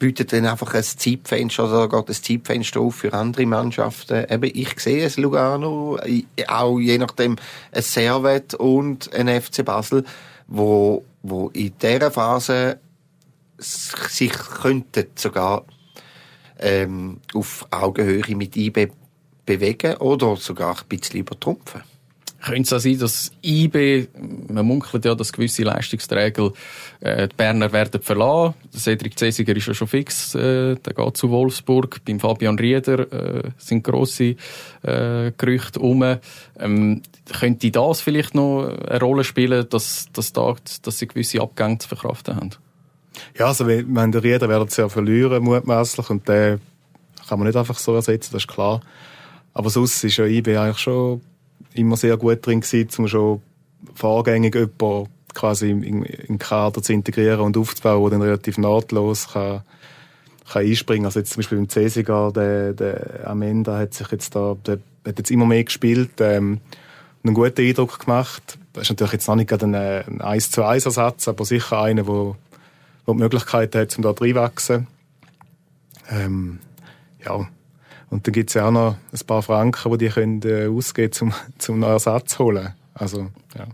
bietet 0.00 0.32
dann 0.32 0.46
einfach 0.46 0.74
ein 0.74 0.82
Zeitfenster 0.82 1.64
oder 1.64 1.88
geht 1.88 2.08
ein 2.08 2.22
Zeitfenster 2.22 2.80
auf 2.80 2.96
für 2.96 3.12
andere 3.12 3.46
Mannschaften. 3.46 4.26
Eben, 4.28 4.50
ich 4.52 4.80
sehe 4.80 5.04
es 5.04 5.18
Lugano, 5.18 6.00
auch 6.48 6.78
je 6.80 6.98
nachdem 6.98 7.36
ein 7.70 7.82
Servet 7.82 8.54
und 8.54 9.14
ein 9.14 9.28
FC 9.28 9.64
Basel, 9.64 10.04
wo, 10.48 11.04
wo 11.22 11.50
in 11.50 11.72
dieser 11.80 12.10
Phase 12.10 12.80
sich 13.58 14.32
könnten 14.32 15.06
sogar 15.14 15.64
ähm, 16.58 17.20
auf 17.34 17.66
Augenhöhe 17.70 18.34
mit 18.34 18.56
IB 18.56 18.88
bewegen 19.44 19.96
oder 19.98 20.34
sogar 20.36 20.78
ein 20.78 20.88
bisschen 20.88 21.20
übertrumpfen. 21.20 21.82
Könnte 22.42 22.62
es 22.62 22.72
auch 22.72 22.78
sein, 22.78 22.98
dass 22.98 23.32
IB, 23.42 24.08
man 24.48 24.64
munkelt 24.64 25.04
ja, 25.04 25.14
dass 25.14 25.32
gewisse 25.32 25.62
Leistungsträger 25.62 26.52
äh, 27.00 27.28
die 27.28 27.36
Berner 27.36 27.70
werden 27.72 28.00
verlassen. 28.00 28.54
Cedric 28.74 29.18
Cesiger 29.18 29.54
ist 29.54 29.66
ja 29.66 29.74
schon 29.74 29.88
fix, 29.88 30.34
äh, 30.34 30.76
der 30.76 30.94
geht 30.94 31.16
zu 31.18 31.30
Wolfsburg. 31.30 32.00
Beim 32.06 32.18
Fabian 32.18 32.58
Rieder 32.58 33.12
äh, 33.12 33.50
sind 33.58 33.84
grosse 33.84 34.36
äh, 34.82 35.32
Gerüchte 35.36 35.80
um. 35.80 36.02
Ähm, 36.58 37.02
könnte 37.30 37.70
das 37.70 38.00
vielleicht 38.00 38.34
noch 38.34 38.64
eine 38.64 39.00
Rolle 39.00 39.24
spielen, 39.24 39.66
dass, 39.68 40.06
dass, 40.12 40.32
da, 40.32 40.54
dass 40.82 40.98
sie 40.98 41.08
gewisse 41.08 41.42
Abgänge 41.42 41.78
zu 41.78 41.88
verkraften 41.88 42.36
haben? 42.36 42.50
Ja, 43.38 43.46
also 43.46 43.66
wenn 43.66 44.12
der 44.12 44.22
Rieder 44.22 44.48
werden 44.48 44.68
sie 44.68 44.80
ja 44.80 44.88
verlieren, 44.88 45.42
mutmaßlich, 45.42 46.08
und 46.08 46.26
den 46.26 46.60
kann 47.28 47.38
man 47.38 47.46
nicht 47.46 47.56
einfach 47.56 47.78
so 47.78 47.94
ersetzen, 47.94 48.30
das 48.32 48.44
ist 48.44 48.48
klar. 48.48 48.80
Aber 49.52 49.68
sonst 49.68 50.02
ist 50.04 50.16
ja 50.16 50.24
IB 50.24 50.56
eigentlich 50.56 50.78
schon 50.78 51.20
immer 51.74 51.96
sehr 51.96 52.16
gut 52.16 52.44
drin 52.44 52.60
gewesen, 52.60 52.88
um 52.98 53.08
schon 53.08 53.42
vorgängig 53.94 54.54
jemanden 54.54 55.08
quasi 55.34 55.70
in, 55.70 56.02
in 56.02 56.38
Kader 56.38 56.82
zu 56.82 56.92
integrieren 56.92 57.40
und 57.40 57.56
aufzubauen, 57.56 58.02
der 58.02 58.10
dann 58.10 58.22
relativ 58.22 58.58
nahtlos 58.58 59.28
kann, 59.32 59.62
kann 60.50 60.62
einspringen. 60.66 61.06
Also 61.06 61.20
jetzt 61.20 61.32
zum 61.32 61.40
Beispiel 61.40 61.58
beim 61.58 61.68
Cesiger, 61.68 62.32
der, 62.32 62.72
der 62.72 63.28
Amenda 63.28 63.78
hat 63.78 63.94
sich 63.94 64.10
jetzt 64.10 64.34
da, 64.34 64.56
der 64.66 64.78
hat 65.06 65.18
jetzt 65.18 65.30
immer 65.30 65.46
mehr 65.46 65.64
gespielt, 65.64 66.10
ähm, 66.20 66.60
einen 67.22 67.34
guten 67.34 67.60
Eindruck 67.60 68.00
gemacht. 68.00 68.58
Das 68.72 68.84
ist 68.84 68.90
natürlich 68.90 69.12
jetzt 69.12 69.28
noch 69.28 69.36
nicht 69.36 69.52
ein, 69.52 69.74
ein 69.74 70.20
1 70.20 70.50
zu 70.50 70.64
1 70.64 70.86
Ersatz, 70.86 71.28
aber 71.28 71.44
sicher 71.44 71.82
einer, 71.82 72.02
der, 72.02 72.36
der 73.06 73.14
die 73.14 73.20
Möglichkeit 73.20 73.74
hat, 73.74 73.96
um 73.96 74.02
da 74.02 74.10
reinwachsen. 74.10 74.86
Ähm, 76.10 76.58
ja, 77.24 77.46
und 78.10 78.26
dann 78.26 78.32
gibt 78.32 78.50
es 78.50 78.54
ja 78.54 78.66
auch 78.66 78.72
noch 78.72 78.96
ein 79.12 79.26
paar 79.26 79.42
Franken, 79.42 79.92
die 79.92 79.98
die 79.98 80.08
können 80.08 80.42
äh, 80.44 80.66
ausgeben 80.66 81.12
können, 81.12 81.34
um, 81.68 81.74
um 81.74 81.84
einen 81.84 81.92
Ersatz 81.92 82.32
zu 82.32 82.44
holen. 82.44 82.74
Also, 82.94 83.28
ja. 83.56 83.66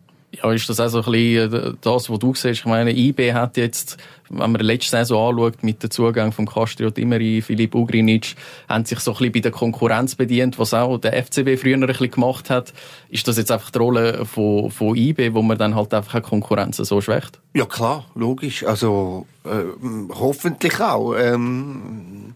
Ja, 0.43 0.53
ist 0.53 0.69
das 0.69 0.81
auch 0.81 0.89
so 0.89 0.99
ein 0.99 1.13
bisschen 1.13 1.55
äh, 1.55 1.73
das, 1.81 2.11
was 2.11 2.19
du 2.19 2.35
siehst? 2.35 2.61
Ich 2.61 2.67
meine, 2.67 2.95
IB 2.95 3.33
hat 3.33 3.57
jetzt, 3.57 3.97
wenn 4.29 4.53
man 4.53 4.61
letzte 4.61 4.91
Saison 4.91 5.31
anschaut, 5.31 5.63
mit 5.63 5.83
dem 5.83 5.91
Zugang 5.91 6.33
von 6.33 6.45
Castro 6.45 6.91
Dimeri, 6.91 7.41
Filip 7.41 7.75
Ugrinic, 7.75 8.35
haben 8.69 8.85
sich 8.85 8.99
so 9.01 9.13
ein 9.13 9.17
bisschen 9.17 9.33
bei 9.33 9.41
der 9.41 9.53
Konkurrenz 9.53 10.15
bedient, 10.15 10.59
was 10.59 10.75
auch 10.75 10.99
der 10.99 11.15
FCB 11.25 11.59
früher 11.59 11.77
ein 11.77 11.87
bisschen 11.87 12.11
gemacht 12.11 12.51
hat. 12.51 12.75
Ist 13.09 13.27
das 13.29 13.39
jetzt 13.39 13.51
einfach 13.51 13.71
die 13.71 13.79
Rolle 13.79 14.27
von, 14.27 14.71
von 14.71 14.95
IB, 14.95 15.33
wo 15.33 15.41
man 15.41 15.57
dann 15.57 15.75
halt 15.75 15.95
einfach 15.95 16.23
Konkurrenz 16.23 16.77
so 16.77 17.01
schwächt? 17.01 17.41
Ja, 17.55 17.65
klar, 17.65 18.05
logisch. 18.15 18.65
Also, 18.65 19.27
äh, 19.45 19.65
hoffentlich 20.13 20.79
auch. 20.81 21.15
Ähm 21.17 22.35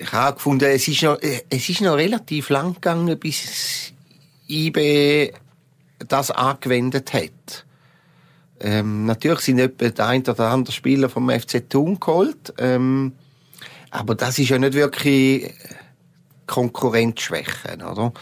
ich 0.00 0.12
habe 0.12 0.36
gefunden, 0.36 0.64
es 0.64 0.88
ist 0.88 1.02
noch, 1.02 1.18
es 1.20 1.68
ist 1.68 1.82
noch 1.82 1.96
relativ 1.96 2.48
lang 2.48 2.74
gegangen, 2.74 3.18
bis 3.18 3.92
IB 4.48 5.32
das 5.98 6.30
angewendet 6.30 7.12
hat. 7.12 7.66
Ähm, 8.60 9.04
natürlich 9.04 9.40
sind 9.40 9.58
etwa 9.58 9.90
der 9.90 10.06
ein 10.06 10.22
oder 10.22 10.50
andere 10.50 10.72
Spieler 10.72 11.10
vom 11.10 11.28
FC 11.28 11.68
Thun 11.68 12.00
geholt, 12.00 12.54
ähm, 12.58 13.12
aber 13.90 14.14
das 14.14 14.38
ist 14.38 14.48
ja 14.48 14.58
nicht 14.58 14.72
wirklich 14.74 15.52
Konkurrenzschwäche, 16.46 17.76
oder? 17.76 18.12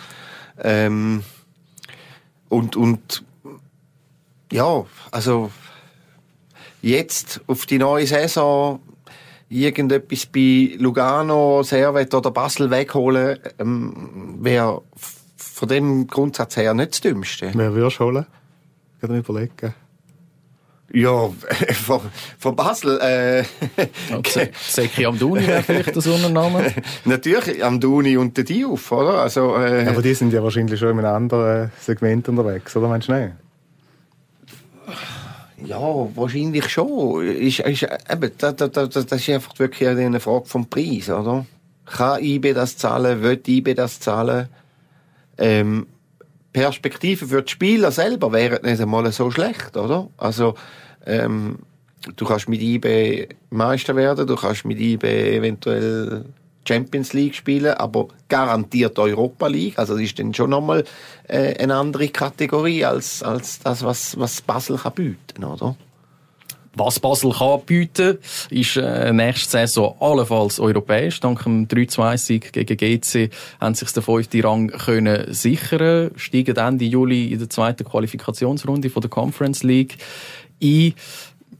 Ähm, 0.61 1.23
und, 2.49 2.76
und, 2.76 3.25
ja, 4.50 4.85
also, 5.12 5.52
jetzt 6.82 7.40
auf 7.47 7.66
die 7.66 7.78
neue 7.78 8.06
Saison 8.06 8.80
irgendetwas 9.49 10.26
bei 10.26 10.76
Lugano, 10.78 11.62
Servet 11.62 12.14
oder 12.14 12.31
Basel 12.31 12.71
wegholen, 12.71 13.38
ähm, 13.59 14.38
wäre 14.40 14.83
von 15.37 15.69
dem 15.69 16.07
Grundsatz 16.07 16.57
her 16.57 16.75
nicht 16.75 16.93
das 16.93 17.00
Dümmste. 17.00 17.50
Wer 17.55 17.75
würdest 17.75 17.99
du 17.99 18.05
holen? 18.05 18.26
Ich 19.00 19.09
mir 19.09 19.19
überlegen. 19.19 19.75
Ja, 20.93 21.28
von, 21.85 22.00
von 22.38 22.57
Basel. 22.57 22.99
Äh. 23.00 23.45
Seki 24.55 25.05
Amduni 25.05 25.47
wäre 25.47 25.62
vielleicht 25.62 25.95
der 25.95 26.02
Sonnenname. 26.02 26.73
Natürlich, 27.05 27.62
Amduni 27.62 28.17
und 28.17 28.37
der 28.37 28.45
Diouf, 28.45 28.90
oder? 28.93 29.21
Also, 29.21 29.57
äh, 29.57 29.87
aber 29.87 30.00
die 30.00 30.14
sind 30.14 30.33
ja 30.33 30.43
wahrscheinlich 30.43 30.81
schon 30.81 30.90
in 30.90 30.99
einem 31.00 31.14
anderen 31.14 31.71
Segment 31.81 32.28
unterwegs, 32.28 32.75
oder 32.76 32.88
meinst 32.88 33.09
du 33.09 33.12
nicht? 33.12 33.33
Ja, 35.64 35.78
wahrscheinlich 36.14 36.68
schon. 36.68 37.26
Ist, 37.26 37.60
ist, 37.60 37.82
eben, 37.82 38.32
das, 38.38 38.56
das, 38.56 38.70
das, 38.70 39.06
das 39.06 39.12
ist 39.12 39.30
einfach 39.30 39.58
wirklich 39.58 39.88
eine 39.88 40.20
Frage 40.20 40.46
vom 40.46 40.66
Preis, 40.68 41.10
oder? 41.10 41.46
Kann 41.84 42.22
IB 42.22 42.52
das 42.52 42.76
zahlen? 42.76 43.22
Wird 43.22 43.48
IB 43.48 43.74
das 43.74 43.98
zahlen? 44.00 44.48
Ähm, 45.36 45.86
Perspektive 46.52 47.26
für 47.26 47.42
die 47.42 47.50
Spieler 47.50 47.92
selber 47.92 48.32
wäre 48.32 48.60
nicht 48.62 48.80
einmal 48.80 49.10
so 49.12 49.30
schlecht, 49.30 49.76
oder? 49.76 50.08
Also, 50.16 50.54
ähm, 51.06 51.58
du 52.16 52.24
kannst 52.24 52.48
mit 52.48 52.60
IB 52.60 53.28
Meister 53.50 53.94
werden, 53.96 54.26
du 54.26 54.36
kannst 54.36 54.64
mit 54.64 54.80
IB 54.80 55.04
eventuell 55.36 56.24
Champions 56.68 57.12
League 57.12 57.34
spielen, 57.34 57.75
aber 57.75 58.08
garantiert 58.28 58.98
Europa 58.98 59.46
League. 59.46 59.78
Also 59.78 59.94
das 59.94 60.02
ist 60.02 60.18
dann 60.18 60.34
schon 60.34 60.50
nochmal 60.50 60.84
äh, 61.26 61.54
eine 61.58 61.75
andere 61.75 62.08
Kategorie 62.08 62.84
als, 62.84 63.22
als 63.22 63.58
das, 63.60 63.82
was, 63.82 64.18
was 64.18 64.42
Basel 64.42 64.76
kann 64.76 64.92
bieten, 64.92 65.44
oder? 65.44 65.76
Was 66.75 67.00
Basel 67.00 67.32
kann 67.32 67.62
bieten, 67.66 68.18
ist 68.50 68.76
äh, 68.76 69.12
nächste 69.12 69.50
Saison 69.50 69.96
allenfalls 69.98 70.60
europäisch. 70.60 71.18
Dank 71.18 71.42
dem 71.42 71.66
3-2-Sieg 71.66 72.52
gegen 72.52 72.76
GC 72.76 73.30
haben 73.60 73.75
sich 73.75 73.90
den 73.90 74.02
fünften 74.02 74.42
Rang 74.42 74.68
können 74.68 75.32
sichern, 75.34 76.12
steigen 76.14 76.56
Ende 76.56 76.84
Juli 76.84 77.32
in 77.32 77.38
der 77.40 77.50
zweiten 77.50 77.84
Qualifikationsrunde 77.84 78.90
von 78.90 79.00
der 79.00 79.10
Conference 79.10 79.64
League 79.64 79.96
ein. 80.62 80.94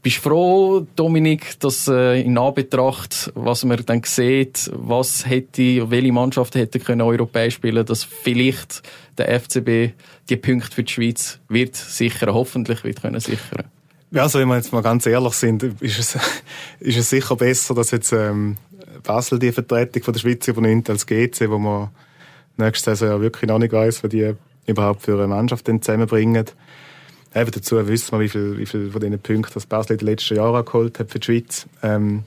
Bist 0.01 0.17
du 0.17 0.21
froh, 0.21 0.87
Dominik, 0.95 1.59
dass 1.59 1.87
äh, 1.89 2.21
in 2.21 2.37
Anbetracht, 2.37 3.31
was 3.35 3.65
man 3.65 3.83
dann 3.85 4.01
sieht, 4.05 4.71
was 4.73 5.25
hätte, 5.25 5.91
welche 5.91 6.13
Mannschaft 6.13 6.55
hätte 6.55 6.79
können 6.79 7.01
europäisch 7.01 7.55
spielen, 7.55 7.85
dass 7.85 8.05
vielleicht 8.05 8.81
der 9.17 9.39
FCB 9.39 9.93
die 10.29 10.37
Punkte 10.37 10.71
für 10.71 10.83
die 10.83 10.93
Schweiz 10.93 11.39
wird 11.49 11.75
sichern, 11.75 12.33
hoffentlich 12.33 12.83
wird 12.85 13.01
können 13.01 13.19
sichern. 13.19 13.65
Ja, 14.11 14.23
also 14.23 14.39
wenn 14.39 14.47
wir 14.47 14.55
jetzt 14.55 14.71
mal 14.71 14.81
ganz 14.81 15.05
ehrlich 15.05 15.33
sind, 15.33 15.63
ist 15.63 15.99
es, 15.99 16.17
ist 16.79 16.97
es 16.97 17.09
sicher 17.09 17.35
besser, 17.35 17.75
dass 17.75 17.91
jetzt 17.91 18.13
ähm, 18.13 18.57
Basel 19.03 19.37
die 19.37 19.51
Vertretung 19.51 20.01
von 20.01 20.13
der 20.13 20.21
Schweiz 20.21 20.47
übernimmt 20.47 20.89
als 20.89 21.05
GC, 21.05 21.49
wo 21.49 21.57
man 21.57 21.89
nächste 22.57 22.91
Saison 22.91 23.09
ja 23.09 23.21
wirklich 23.21 23.49
noch 23.49 23.59
nicht 23.59 23.73
weiss, 23.73 24.03
was 24.03 24.09
die 24.09 24.33
überhaupt 24.65 25.03
für 25.03 25.17
eine 25.17 25.27
Mannschaft 25.27 25.65
zusammenbringen. 25.65 26.45
Eben 27.35 27.51
dazu 27.51 27.87
wissen 27.87 28.11
wir, 28.13 28.19
wie 28.19 28.29
viel, 28.29 28.57
wie 28.57 28.65
viel 28.65 28.91
von 28.91 29.01
diesen 29.01 29.19
Punkten 29.19 29.53
das 29.53 29.65
Basel 29.65 29.93
in 29.93 29.97
den 29.99 30.07
letzten 30.07 30.35
Jahren 30.35 30.65
geholt 30.65 30.99
hat 30.99 31.11
für 31.11 31.19
die 31.19 31.25
Schweiz. 31.25 31.67
Ähm, 31.83 32.23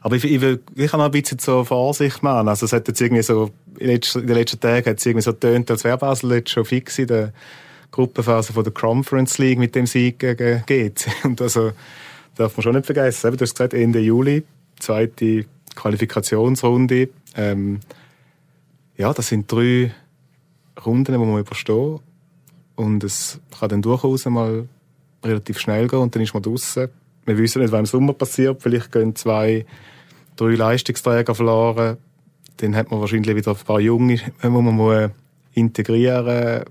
aber 0.00 0.16
ich, 0.16 0.24
ich, 0.24 0.40
will, 0.40 0.60
ich 0.74 0.90
kann 0.90 0.98
noch 0.98 1.06
ein 1.06 1.12
bisschen 1.12 1.38
so 1.38 1.64
Vorsicht 1.64 2.22
machen. 2.22 2.48
Also 2.48 2.66
es 2.66 2.72
hat 2.72 2.88
jetzt 2.88 3.00
irgendwie 3.00 3.22
so, 3.22 3.50
in 3.78 3.88
den 3.88 4.28
letzten 4.28 4.60
Tagen 4.60 4.90
hat 4.90 4.98
es 4.98 5.06
irgendwie 5.06 5.22
so 5.22 5.32
getönt, 5.32 5.70
als 5.70 5.84
wäre 5.84 5.98
Basel 5.98 6.32
jetzt 6.32 6.50
schon 6.50 6.64
fix 6.64 6.98
in 6.98 7.06
der 7.06 7.32
Gruppenphase 7.90 8.52
von 8.52 8.64
der 8.64 8.72
Conference 8.72 9.38
League 9.38 9.58
mit 9.58 9.74
dem 9.74 9.86
Sieg 9.86 10.18
gegen 10.18 10.62
GC. 10.66 11.06
Und 11.24 11.40
also, 11.40 11.72
darf 12.36 12.56
man 12.56 12.62
schon 12.62 12.74
nicht 12.74 12.86
vergessen. 12.86 13.36
du 13.36 13.42
hast 13.42 13.54
gesagt, 13.54 13.74
Ende 13.74 14.00
Juli, 14.00 14.44
zweite 14.78 15.44
Qualifikationsrunde. 15.74 17.08
Ähm, 17.36 17.80
ja, 18.96 19.12
das 19.12 19.28
sind 19.28 19.50
drei 19.50 19.92
Runden, 20.84 21.12
die 21.12 21.18
man 21.18 21.38
überstehen. 21.38 22.00
Und 22.78 23.02
es 23.02 23.40
kann 23.58 23.70
dann 23.70 23.82
durchaus 23.82 24.24
mal 24.26 24.68
relativ 25.24 25.58
schnell 25.58 25.88
gehen 25.88 25.98
und 25.98 26.14
dann 26.14 26.22
ist 26.22 26.32
man 26.32 26.44
draußen. 26.44 26.88
Wir 27.26 27.36
wissen 27.36 27.60
nicht, 27.60 27.72
was 27.72 27.80
im 27.80 27.86
Sommer 27.86 28.12
passiert. 28.12 28.62
Vielleicht 28.62 28.92
gehen 28.92 29.16
zwei, 29.16 29.66
drei 30.36 30.54
Leistungsträger 30.54 31.34
verloren. 31.34 31.96
Dann 32.58 32.76
hat 32.76 32.92
man 32.92 33.00
wahrscheinlich 33.00 33.34
wieder 33.34 33.50
ein 33.50 33.56
paar 33.56 33.80
Junge, 33.80 34.20
die 34.42 34.48
man 34.48 35.12
integrieren 35.54 36.58
muss. 36.58 36.64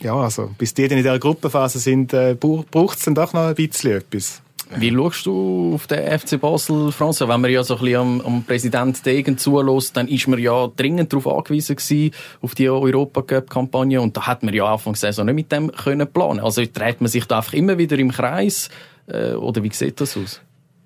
Ja, 0.00 0.14
also, 0.14 0.50
bis 0.56 0.72
die 0.72 0.88
dann 0.88 0.96
in 0.96 1.04
dieser 1.04 1.18
Gruppenphase 1.18 1.78
sind, 1.78 2.14
äh, 2.14 2.34
braucht 2.34 2.98
es 2.98 3.04
dann 3.04 3.14
doch 3.14 3.34
noch 3.34 3.42
ein 3.42 3.54
bisschen 3.54 3.98
etwas. 3.98 4.41
Wie 4.76 4.90
schaust 4.90 5.26
du 5.26 5.74
auf 5.74 5.86
den 5.86 6.18
FC 6.18 6.40
Basel, 6.40 6.92
Franz? 6.92 7.20
Wenn 7.20 7.40
man 7.40 7.50
ja 7.50 7.62
so 7.62 7.76
ein 7.76 7.80
bisschen 7.80 8.00
am, 8.00 8.20
am 8.20 8.44
Präsident 8.44 9.04
Degen 9.04 9.38
zulässt, 9.38 9.96
dann 9.96 10.08
ist 10.08 10.28
man 10.28 10.38
ja 10.38 10.68
dringend 10.68 11.12
darauf 11.12 11.26
angewiesen 11.26 11.76
gewesen, 11.76 12.10
auf 12.40 12.54
die 12.54 12.68
Europa-Cup-Kampagne. 12.68 14.00
Und 14.00 14.16
da 14.16 14.26
hat 14.26 14.42
man 14.42 14.54
ja 14.54 14.64
Anfang 14.64 14.94
der 14.94 15.00
Saison 15.00 15.26
nicht 15.26 15.34
mit 15.34 15.52
dem 15.52 15.70
können 15.72 16.10
planen. 16.10 16.40
Also 16.40 16.62
dreht 16.70 17.00
man 17.00 17.08
sich 17.08 17.26
da 17.26 17.38
einfach 17.38 17.52
immer 17.52 17.78
wieder 17.78 17.98
im 17.98 18.10
Kreis? 18.10 18.70
Äh, 19.06 19.32
oder 19.32 19.62
wie 19.62 19.70
sieht 19.72 20.00
das 20.00 20.16
aus? 20.16 20.40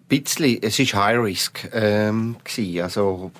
bisschen, 0.08 0.62
es 0.62 0.78
ist 0.78 0.94
High 0.94 1.18
Risk 1.18 1.68
ähm, 1.72 2.36
gewesen. 2.44 2.82
Also 2.82 3.30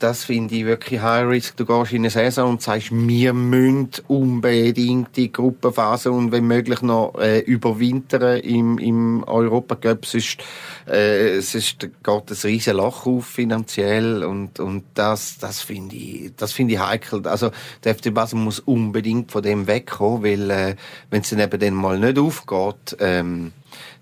das 0.00 0.24
finde 0.24 0.54
ich 0.54 0.64
wirklich 0.64 1.00
High 1.00 1.28
Risk. 1.28 1.56
Du 1.56 1.66
gehst 1.66 1.92
in 1.92 1.98
eine 1.98 2.10
Saison 2.10 2.50
und 2.50 2.62
sagst, 2.62 2.88
wir 2.90 3.32
müssen 3.32 3.90
unbedingt 4.08 5.16
die 5.16 5.30
Gruppenphase 5.30 6.10
und 6.10 6.32
wenn 6.32 6.46
möglich 6.46 6.80
noch 6.80 7.14
äh, 7.18 7.40
überwintern 7.40 8.40
im, 8.40 8.78
im 8.78 9.22
Europa. 9.24 9.76
Sonst, 10.02 10.38
äh, 10.86 11.40
sonst 11.40 11.80
geht 11.80 12.06
ein 12.06 12.36
riesen 12.42 12.76
Loch 12.76 13.06
auf 13.06 13.26
finanziell 13.26 14.24
und, 14.24 14.58
und 14.58 14.84
das, 14.94 15.36
das 15.38 15.60
finde 15.60 15.94
ich, 15.96 16.32
das 16.36 16.52
finde 16.52 16.74
ich 16.74 16.80
heikel. 16.80 17.26
Also 17.26 17.50
der 17.84 17.94
FC 17.94 18.12
Basel 18.12 18.38
muss 18.38 18.58
unbedingt 18.58 19.30
von 19.30 19.42
dem 19.42 19.66
wegkommen, 19.66 20.24
weil 20.24 20.50
äh, 20.50 20.76
wenn 21.10 21.20
es 21.20 21.30
dann 21.30 21.40
eben 21.40 21.60
dann 21.60 21.74
mal 21.74 21.98
nicht 21.98 22.18
aufgeht, 22.18 22.96
ähm, 23.00 23.52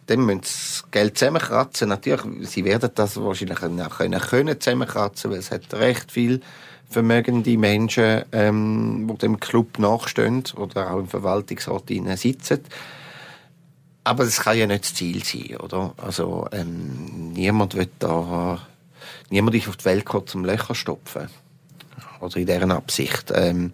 dann 0.09 0.21
müssen 0.25 0.43
sie 0.43 0.49
das 0.49 0.85
Geld 0.91 1.19
zusammenkratzen. 1.19 1.91
Natürlich, 1.91 2.49
sie 2.49 2.65
werden 2.65 2.91
das 2.95 3.21
wahrscheinlich 3.21 3.59
auch 3.59 3.99
können, 3.99 4.21
können 4.21 4.61
zusammenkratzen, 4.61 5.31
weil 5.31 5.39
es 5.39 5.51
hat 5.51 5.73
recht 5.75 6.11
viel 6.11 6.41
vermögende 6.89 7.59
Menschen, 7.59 8.25
ähm, 8.33 9.07
die 9.13 9.19
dem 9.19 9.39
Club 9.39 9.79
nachstehen 9.79 10.45
oder 10.57 10.91
auch 10.91 10.99
im 10.99 11.09
Verwaltungsrat 11.09 11.91
sitzen. 12.17 12.61
Aber 14.03 14.25
das 14.25 14.41
kann 14.41 14.57
ja 14.57 14.67
nicht 14.67 14.85
das 14.85 14.95
Ziel 14.95 15.23
sein, 15.23 15.59
oder? 15.59 15.93
Also, 15.99 16.49
ähm, 16.53 17.35
niemand 17.35 17.75
wird 17.75 17.91
da, 17.99 18.67
niemand 19.29 19.57
ist 19.57 19.69
auf 19.69 19.77
die 19.77 19.85
Welt 19.85 20.07
gekommen, 20.07 20.27
zum 20.27 20.47
Löcher 20.47 20.75
stopfen. 20.75 21.29
Oder 22.21 22.37
in 22.39 22.47
deren 22.47 22.73
Absicht. 22.73 23.31
Ähm, 23.35 23.73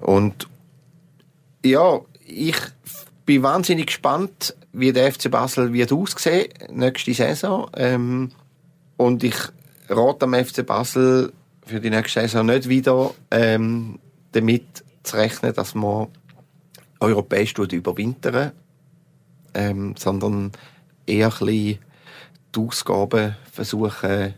und, 0.00 0.48
ja, 1.64 2.00
ich 2.26 2.56
bin 3.24 3.42
wahnsinnig 3.42 3.86
gespannt, 3.86 4.54
wie 4.72 4.92
der 4.92 5.12
FC 5.12 5.30
Basel 5.30 5.72
wird 5.72 5.92
aussehen 5.92 6.48
nächste 6.70 7.14
Saison. 7.14 7.70
Ähm, 7.76 8.30
und 8.96 9.22
ich 9.24 9.36
rate 9.88 10.24
am 10.24 10.34
FC 10.34 10.64
Basel 10.66 11.32
für 11.64 11.80
die 11.80 11.90
nächste 11.90 12.20
Saison 12.20 12.46
nicht 12.46 12.68
wieder 12.68 13.14
ähm, 13.30 13.98
damit 14.32 14.84
zu 15.02 15.16
rechnen, 15.16 15.54
dass 15.54 15.74
man 15.74 16.08
europäisch 17.00 17.54
überwintern, 17.54 18.52
ähm, 19.54 19.94
sondern 19.98 20.52
eher 21.06 21.26
ein 21.26 21.46
bisschen 21.46 21.78
die 22.54 22.60
Ausgaben 22.60 23.36
versuchen 23.50 24.34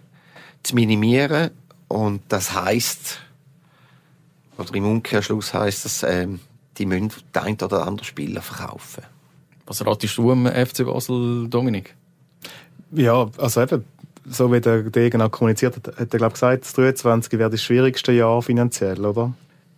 zu 0.63 0.75
minimieren. 0.75 1.51
Und 1.89 2.23
das 2.29 2.55
heißt 2.55 3.21
oder 4.57 4.75
im 4.75 4.87
Umkehrschluss 4.87 5.53
heißt 5.53 5.85
das, 5.85 6.03
ähm, 6.05 6.41
die 6.79 6.87
müssen 6.87 7.13
den 7.35 7.43
einen 7.43 7.57
oder 7.63 7.87
anderen 7.87 8.05
Spieler 8.05 8.43
verkaufen. 8.43 9.05
Was 9.67 9.85
ratest 9.85 10.19
du 10.19 10.31
am 10.31 10.47
FC 10.47 10.85
Basel, 10.85 11.49
Dominik? 11.49 11.95
Ja, 12.93 13.31
also 13.39 13.63
eben, 13.63 13.85
so 14.27 14.53
wie 14.53 14.61
der 14.61 14.83
Degen 14.83 15.23
auch 15.23 15.31
kommuniziert 15.31 15.77
hat, 15.77 15.87
hat 15.99 16.13
er 16.13 16.19
glaube 16.19 16.33
gesagt, 16.33 16.65
das 16.65 16.73
23 16.75 17.39
wäre 17.39 17.51
das 17.51 17.63
schwierigste 17.63 18.13
Jahr 18.13 18.43
finanziell, 18.43 19.05
oder? 19.05 19.33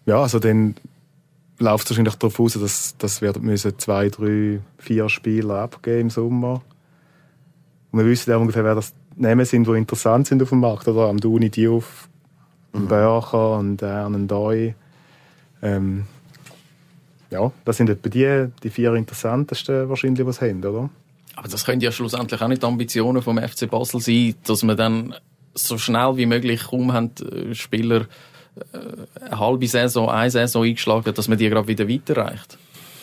Ja, 0.04 0.22
also 0.22 0.38
dann 0.38 0.74
läuft 1.58 1.84
es 1.84 1.90
wahrscheinlich 1.90 2.16
darauf 2.16 2.38
aus, 2.38 2.54
dass, 2.54 2.96
dass 2.98 3.22
wir 3.22 3.38
müssen 3.38 3.78
zwei, 3.78 4.08
drei, 4.08 4.60
vier 4.78 5.08
Spieler 5.08 5.60
abgeben 5.60 6.02
im 6.02 6.10
Sommer. 6.10 6.62
Und 7.90 7.98
wir 7.98 8.06
wissen 8.06 8.30
ja 8.30 8.36
ungefähr, 8.36 8.64
wer 8.64 8.74
das 8.74 8.92
Namen 9.16 9.44
sind, 9.46 9.66
die 9.66 9.72
interessant 9.72 10.26
sind 10.26 10.42
auf 10.42 10.50
dem 10.50 10.60
Markt, 10.60 10.86
oder? 10.88 11.08
Am 11.08 11.18
Duni 11.18 11.48
Diouf, 11.48 12.08
mhm. 12.72 12.88
Börcher 12.88 13.58
und 13.58 13.80
Ernen 13.82 14.28
Doi. 14.28 14.74
Ähm, 15.62 16.04
ja, 17.30 17.50
das 17.64 17.76
sind 17.76 17.90
etwa 17.90 18.08
die, 18.08 18.52
die 18.62 18.70
vier 18.70 18.94
interessantesten 18.94 19.88
wahrscheinlich, 19.88 20.24
die 20.24 20.30
es 20.30 20.40
haben, 20.40 20.64
oder? 20.64 20.90
Aber 21.36 21.48
das 21.48 21.64
können 21.64 21.80
ja 21.80 21.92
schlussendlich 21.92 22.40
auch 22.40 22.48
nicht 22.48 22.62
die 22.62 22.66
Ambitionen 22.66 23.22
vom 23.22 23.38
FC 23.38 23.68
Basel 23.70 24.00
sein, 24.00 24.34
dass 24.46 24.62
man 24.62 24.76
dann 24.76 25.14
so 25.54 25.78
schnell 25.78 26.16
wie 26.16 26.26
möglich 26.26 26.64
kaum 26.64 26.92
haben, 26.92 27.10
äh, 27.20 27.54
Spieler 27.54 28.06
äh, 28.72 29.24
eine 29.26 29.38
halbe 29.38 29.66
Saison, 29.66 30.08
eine 30.08 30.30
Saison 30.30 30.64
eingeschlagen, 30.64 31.12
dass 31.14 31.28
man 31.28 31.38
die 31.38 31.48
gerade 31.48 31.68
wieder 31.68 31.88
weiterreicht. 31.88 32.58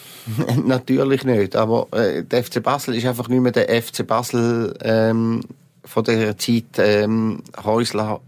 Natürlich 0.65 1.25
nicht, 1.25 1.55
aber 1.55 1.87
äh, 1.91 2.23
der 2.23 2.43
FC 2.43 2.63
Basel 2.63 2.95
ist 2.95 3.05
einfach 3.05 3.27
nicht 3.27 3.41
mehr 3.41 3.51
der 3.51 3.81
FC 3.81 4.05
Basel 4.07 4.73
ähm, 4.81 5.41
von 5.83 6.03
der 6.03 6.37
Zeit 6.37 6.77
ähm, 6.77 7.43
Häusler 7.63 8.21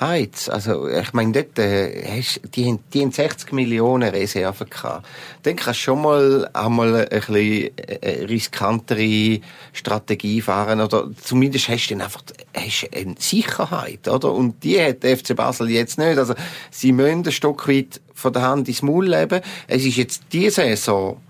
Heiz, 0.00 0.48
also 0.48 0.88
ich 0.88 1.12
meine, 1.12 1.32
dort 1.32 1.58
äh, 1.58 2.04
hast, 2.16 2.40
die, 2.54 2.66
haben, 2.66 2.78
die 2.92 3.02
haben 3.02 3.10
60 3.10 3.52
Millionen 3.52 4.08
Reserven 4.08 4.70
gehabt. 4.70 5.06
Dann 5.42 5.56
kannst 5.56 5.80
du 5.80 5.84
schon 5.84 6.02
mal 6.02 6.48
einmal 6.52 6.94
ein 6.94 7.08
bisschen 7.08 7.76
äh, 7.76 8.24
riskantere 8.26 9.40
Strategie 9.72 10.40
fahren 10.40 10.80
oder 10.80 11.10
zumindest 11.20 11.68
hast 11.68 11.88
du 11.88 11.94
dann 11.94 12.02
einfach 12.02 12.22
hast 12.54 12.88
eine 12.94 13.16
Sicherheit, 13.18 14.06
oder? 14.06 14.32
Und 14.32 14.62
die 14.62 14.80
hat 14.80 15.02
der 15.02 15.16
FC 15.16 15.34
Basel 15.34 15.68
jetzt 15.70 15.98
nicht. 15.98 16.16
Also 16.16 16.34
sie 16.70 16.92
müssen 16.92 17.26
ein 17.26 17.32
Stück 17.32 17.66
weit 17.66 18.00
von 18.14 18.32
der 18.32 18.42
Hand 18.42 18.68
ins 18.68 18.82
Maul 18.82 19.08
leben. 19.08 19.40
Es 19.66 19.84
ist 19.84 19.96
jetzt 19.96 20.22
diese 20.32 20.62
Saison 20.62 21.20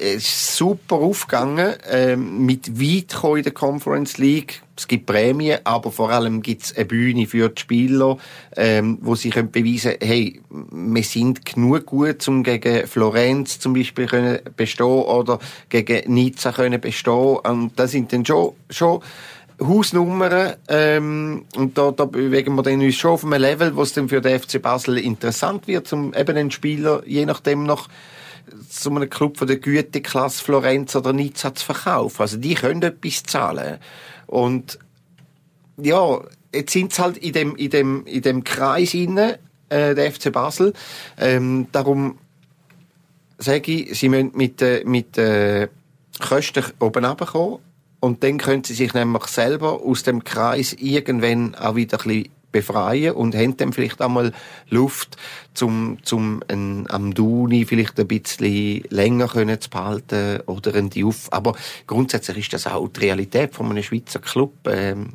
ist 0.00 0.56
super 0.56 0.96
aufgegangen, 0.96 1.74
ähm, 1.90 2.46
mit 2.46 2.80
weit 2.80 3.36
in 3.36 3.42
der 3.42 3.52
Conference 3.52 4.18
League. 4.18 4.62
Es 4.80 4.88
gibt 4.88 5.04
Prämien, 5.04 5.58
aber 5.64 5.92
vor 5.92 6.08
allem 6.10 6.40
gibt 6.40 6.62
es 6.62 6.74
eine 6.74 6.86
Bühne 6.86 7.26
für 7.26 7.50
die 7.50 7.60
Spieler, 7.60 8.16
ähm, 8.56 8.96
wo 9.02 9.14
sie 9.14 9.28
können 9.28 9.50
beweisen 9.50 9.92
hey, 10.00 10.40
wir 10.48 11.02
sind 11.02 11.44
genug 11.44 11.84
gut, 11.84 12.26
um 12.26 12.42
gegen 12.42 12.86
Florenz 12.86 13.58
zum 13.58 13.74
Beispiel 13.74 14.06
können 14.06 14.38
bestehen 14.56 14.86
oder 14.86 15.38
gegen 15.68 16.10
Nizza 16.14 16.52
können 16.52 16.80
bestehen. 16.80 17.36
Und 17.44 17.72
das 17.76 17.90
sind 17.90 18.10
dann 18.14 18.24
schon, 18.24 18.54
schon 18.70 19.02
Hausnummern 19.62 20.54
ähm, 20.68 21.44
und 21.56 21.76
da, 21.76 21.90
da 21.90 22.06
bewegen 22.06 22.54
wir 22.54 22.62
dann 22.62 22.80
uns 22.80 22.96
schon 22.96 23.10
auf 23.10 23.22
einem 23.22 23.38
Level, 23.38 23.76
wo 23.76 23.82
es 23.82 23.92
dann 23.92 24.08
für 24.08 24.22
den 24.22 24.40
FC 24.40 24.62
Basel 24.62 24.96
interessant 24.96 25.68
wird, 25.68 25.92
um 25.92 26.14
eben 26.14 26.34
den 26.34 26.50
Spieler 26.50 27.02
je 27.04 27.26
nachdem 27.26 27.64
noch 27.64 27.88
zu 28.68 28.90
einem 28.90 29.10
Club 29.10 29.36
von 29.36 29.46
der 29.46 29.58
Güteklasse 29.58 30.42
Florenz 30.42 30.96
oder 30.96 31.12
Nizza 31.12 31.54
zu 31.54 31.66
verkaufen. 31.66 32.22
Also 32.22 32.36
die 32.38 32.54
können 32.54 32.82
etwas 32.82 33.22
zahlen. 33.22 33.78
Und 34.30 34.78
ja, 35.76 36.20
jetzt 36.54 36.72
sind 36.72 36.92
sie 36.92 37.02
halt 37.02 37.16
in 37.16 37.32
dem, 37.32 37.56
in 37.56 37.70
dem, 37.70 38.06
in 38.06 38.22
dem 38.22 38.44
Kreis 38.44 38.94
inne, 38.94 39.40
äh, 39.70 39.96
der 39.96 40.12
FC 40.12 40.30
Basel. 40.30 40.72
Ähm, 41.18 41.66
darum 41.72 42.18
sage 43.38 43.72
ich, 43.72 43.98
sie 43.98 44.08
müssen 44.08 44.30
mit, 44.34 44.62
äh, 44.62 44.84
mit 44.84 45.18
äh, 45.18 45.66
Kosten 46.20 46.62
oben 46.78 47.04
runterkommen 47.04 47.58
und 47.98 48.22
dann 48.22 48.38
können 48.38 48.62
sie 48.62 48.74
sich 48.74 48.94
nämlich 48.94 49.24
selber 49.24 49.82
aus 49.82 50.04
dem 50.04 50.22
Kreis 50.22 50.74
irgendwann 50.74 51.56
auch 51.56 51.74
wieder 51.74 51.98
ein 51.98 52.06
bisschen 52.06 52.28
befreien 52.52 53.14
und 53.14 53.34
haben 53.34 53.56
dann 53.56 53.72
vielleicht 53.72 54.00
einmal 54.00 54.32
Luft, 54.68 55.16
zum, 55.54 55.98
zum 56.02 56.42
am 56.48 57.14
Duni 57.14 57.64
vielleicht 57.64 57.98
ein 57.98 58.08
bisschen 58.08 58.84
länger 58.88 59.28
können 59.28 59.60
zu 59.60 59.70
behalten 59.70 60.40
oder 60.46 60.74
ein 60.74 60.90
Diouf. 60.90 61.32
Aber 61.32 61.54
grundsätzlich 61.86 62.38
ist 62.38 62.52
das 62.52 62.66
auch 62.66 62.88
die 62.88 63.00
Realität 63.00 63.54
von 63.54 63.70
einem 63.70 63.82
Schweizer 63.82 64.20
Club. 64.20 64.52
Ähm, 64.66 65.10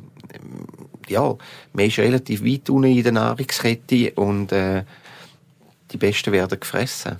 ja, 1.08 1.34
man 1.72 1.84
ist 1.84 1.98
relativ 1.98 2.44
weit 2.44 2.68
unten 2.70 2.90
in 2.90 3.02
der 3.02 3.12
Nahrungskette 3.12 4.12
und 4.12 4.52
äh, 4.52 4.84
die 5.90 5.96
Besten 5.96 6.32
werden 6.32 6.58
gefressen. 6.58 7.16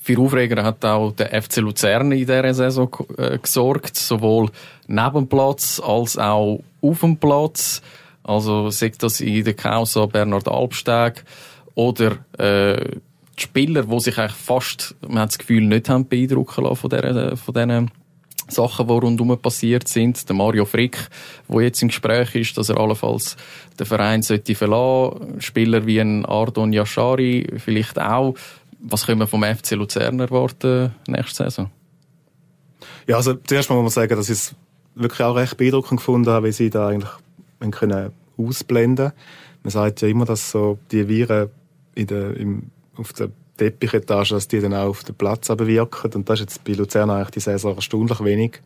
Für 0.00 0.20
Aufreger 0.20 0.62
hat 0.62 0.84
auch 0.84 1.12
der 1.12 1.42
FC 1.42 1.56
Luzern 1.56 2.12
in 2.12 2.18
dieser 2.18 2.54
Saison 2.54 2.88
äh, 3.18 3.38
gesorgt, 3.38 3.96
sowohl 3.96 4.50
neben 4.86 5.14
dem 5.14 5.28
Platz 5.28 5.80
als 5.84 6.16
auch 6.16 6.62
auf 6.80 7.00
dem 7.00 7.16
Platz. 7.16 7.82
Also 8.26 8.70
sagt 8.70 9.04
das 9.04 9.20
in 9.20 9.44
der 9.44 9.54
Causa 9.54 10.06
Bernhard 10.06 10.48
Albsteg 10.48 11.24
oder 11.76 12.18
äh, 12.38 12.96
die 13.38 13.42
Spieler, 13.42 13.84
die 13.84 14.00
sich 14.00 14.18
eigentlich 14.18 14.32
fast, 14.32 14.96
man 15.06 15.20
hat 15.20 15.28
das 15.30 15.38
Gefühl, 15.38 15.62
nicht 15.62 15.88
haben 15.88 16.08
beeindrucken 16.08 16.64
lassen 16.64 16.76
von 16.76 16.90
diesen, 16.90 17.36
von 17.36 17.54
diesen 17.54 17.90
Sachen, 18.48 18.88
die 18.88 18.92
rundherum 18.92 19.38
passiert 19.38 19.86
sind. 19.86 20.28
Der 20.28 20.34
Mario 20.34 20.64
Frick, 20.64 20.98
der 21.48 21.60
jetzt 21.62 21.82
im 21.82 21.88
Gespräch 21.88 22.34
ist, 22.34 22.58
dass 22.58 22.68
er 22.68 22.78
allenfalls 22.78 23.36
den 23.78 23.86
Verein 23.86 24.22
sollte 24.22 24.56
verlassen. 24.56 25.40
Spieler 25.40 25.86
wie 25.86 26.00
ein 26.00 26.24
Ardon 26.24 26.72
Yashari 26.72 27.46
vielleicht 27.58 28.00
auch. 28.00 28.34
Was 28.80 29.06
können 29.06 29.20
wir 29.20 29.28
vom 29.28 29.44
FC 29.44 29.72
Luzern 29.72 30.18
erwarten 30.18 30.92
nächste 31.06 31.44
Saison? 31.44 31.70
Ja, 33.06 33.16
also 33.16 33.34
zuerst 33.34 33.70
mal 33.70 33.76
muss 33.76 33.94
man 33.94 34.02
sagen, 34.02 34.16
dass 34.16 34.28
ich 34.28 34.36
es 34.36 34.54
wirklich 34.96 35.22
auch 35.22 35.36
recht 35.36 35.56
beeindruckend 35.56 36.00
gefunden 36.00 36.30
habe, 36.30 36.48
wie 36.48 36.52
sie 36.52 36.70
da 36.70 36.88
eigentlich 36.88 37.10
können 37.70 38.12
ausblenden. 38.36 39.12
Man 39.62 39.70
sagt 39.70 40.02
ja 40.02 40.08
immer, 40.08 40.24
dass 40.24 40.50
so 40.50 40.78
die 40.90 41.08
Viren 41.08 41.50
in 41.94 42.06
der, 42.06 42.36
im, 42.36 42.70
auf 42.96 43.12
der 43.12 43.30
Teppichetage, 43.56 44.30
dass 44.30 44.48
die 44.48 44.60
dann 44.60 44.74
auch 44.74 44.88
auf 44.88 45.04
den 45.04 45.14
Platz 45.14 45.48
wirken. 45.48 46.12
Und 46.12 46.28
das 46.28 46.40
ist 46.40 46.40
jetzt 46.40 46.64
bei 46.64 46.72
Luzern 46.72 47.10
eigentlich 47.10 47.30
die 47.30 47.40
Saison 47.40 47.74
erstaunlich 47.74 48.22
wenig 48.22 48.60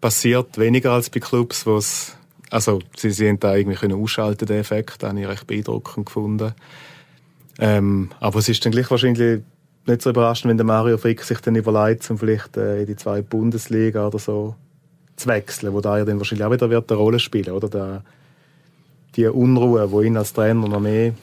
passiert. 0.00 0.58
Weniger 0.58 0.92
als 0.92 1.10
bei 1.10 1.20
Clubs, 1.20 1.66
wo 1.66 1.76
es, 1.76 2.16
also, 2.50 2.80
sie 2.96 3.10
sind 3.10 3.42
da 3.42 3.54
irgendwie 3.54 3.76
können 3.76 4.00
ausschalten, 4.00 4.46
den 4.46 4.58
Effekt. 4.58 5.02
Den 5.02 5.10
habe 5.10 5.20
ich 5.20 5.28
recht 5.28 5.46
beeindruckend 5.46 6.06
gefunden. 6.06 6.52
Ähm, 7.58 8.10
aber 8.20 8.38
es 8.38 8.48
ist 8.48 8.64
dann 8.64 8.72
gleich 8.72 8.90
wahrscheinlich 8.90 9.42
nicht 9.86 10.02
so 10.02 10.10
überraschend, 10.10 10.50
wenn 10.50 10.56
der 10.56 10.66
Mario 10.66 10.98
Frick 10.98 11.22
sich 11.22 11.40
dann 11.40 11.56
überlegt, 11.56 12.08
um 12.10 12.18
vielleicht 12.18 12.56
äh, 12.56 12.80
in 12.80 12.86
die 12.86 12.96
zwei 12.96 13.22
Bundesliga 13.22 14.06
oder 14.06 14.18
so 14.18 14.54
zu 15.20 15.28
wechseln, 15.28 15.72
wo 15.72 15.80
da 15.80 15.98
ja 15.98 16.04
dann 16.04 16.18
wahrscheinlich 16.18 16.44
auch 16.44 16.52
wieder 16.52 16.70
wird 16.70 16.90
eine 16.90 17.00
Rolle 17.00 17.18
spielen, 17.18 17.52
oder? 17.52 17.68
Der, 17.68 18.02
die 19.16 19.26
Unruhe, 19.26 19.88
die 19.88 20.06
ihn 20.06 20.16
als 20.16 20.32
Trainer 20.32 20.68
noch 20.68 20.80
mehr 20.80 21.14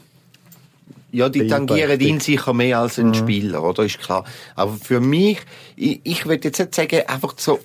ja, 1.11 1.29
die 1.29 1.47
tangieren 1.47 1.99
ihn 1.99 2.19
sicher 2.19 2.53
mehr 2.53 2.79
als 2.79 2.99
ein 2.99 3.07
mhm. 3.07 3.13
Spieler, 3.13 3.63
oder? 3.63 3.83
Ist 3.83 3.99
klar. 3.99 4.25
Aber 4.55 4.73
für 4.73 4.99
mich, 4.99 5.39
ich, 5.75 6.01
ich 6.03 6.25
würde 6.25 6.49
jetzt 6.49 6.59
nicht 6.59 6.75
sagen, 6.75 7.01
einfach 7.07 7.33
so 7.37 7.59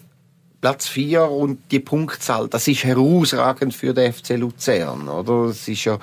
Platz 0.61 0.87
4 0.87 1.25
und 1.25 1.59
die 1.73 1.81
Punktzahl, 1.81 2.49
das 2.49 2.69
ist 2.69 2.85
herausragend 2.85 3.75
für 3.75 3.93
den 3.93 4.13
FC 4.13 4.37
Luzern, 4.37 5.09
oder? 5.09 5.49
Das 5.49 5.67
ist 5.67 5.85
ja, 5.85 5.99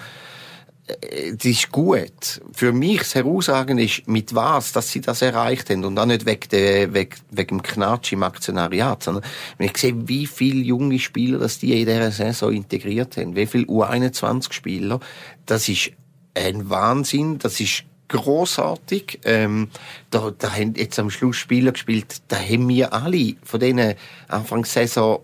äh, 1.02 1.34
das 1.34 1.46
ist 1.46 1.72
gut. 1.72 2.42
Für 2.54 2.72
mich 2.72 3.00
das 3.00 3.16
Herausragende 3.16 3.84
ist, 3.84 4.08
mit 4.08 4.34
was, 4.34 4.72
dass 4.72 4.92
sie 4.92 5.02
das 5.02 5.22
erreicht 5.22 5.70
haben. 5.70 5.86
Und 5.86 5.98
auch 6.00 6.06
nicht 6.06 6.26
wegen, 6.26 6.50
der, 6.50 6.94
wegen, 6.94 7.16
wegen 7.32 7.58
dem 7.58 7.64
Knatsch 7.64 8.14
im 8.14 8.24
Aktionariat, 8.24 9.04
sondern 9.04 9.24
wenn 9.58 9.68
ich 9.68 9.78
sehe, 9.78 10.08
wie 10.08 10.26
viele 10.26 10.62
junge 10.62 11.00
Spieler, 11.00 11.40
dass 11.40 11.60
die 11.60 11.80
in 11.80 11.86
dieser 11.86 12.12
Saison 12.12 12.52
integriert 12.52 13.18
haben, 13.18 13.36
wie 13.36 13.46
viele 13.46 13.66
U21-Spieler, 13.66 15.00
das 15.46 15.70
ist 15.70 15.92
ein 16.36 16.70
Wahnsinn, 16.70 17.40
das 17.40 17.60
ist 17.60 17.84
großartig. 18.10 19.20
Ähm, 19.24 19.70
da, 20.10 20.32
da 20.38 20.52
haben 20.52 20.74
jetzt 20.76 21.00
am 21.00 21.10
Schluss 21.10 21.38
Spieler 21.38 21.72
gespielt, 21.72 22.22
da 22.28 22.38
haben 22.38 22.68
wir 22.68 22.94
alle 22.94 23.36
von 23.44 23.60
denen 23.60 23.96
Anfangssaison 24.28 25.20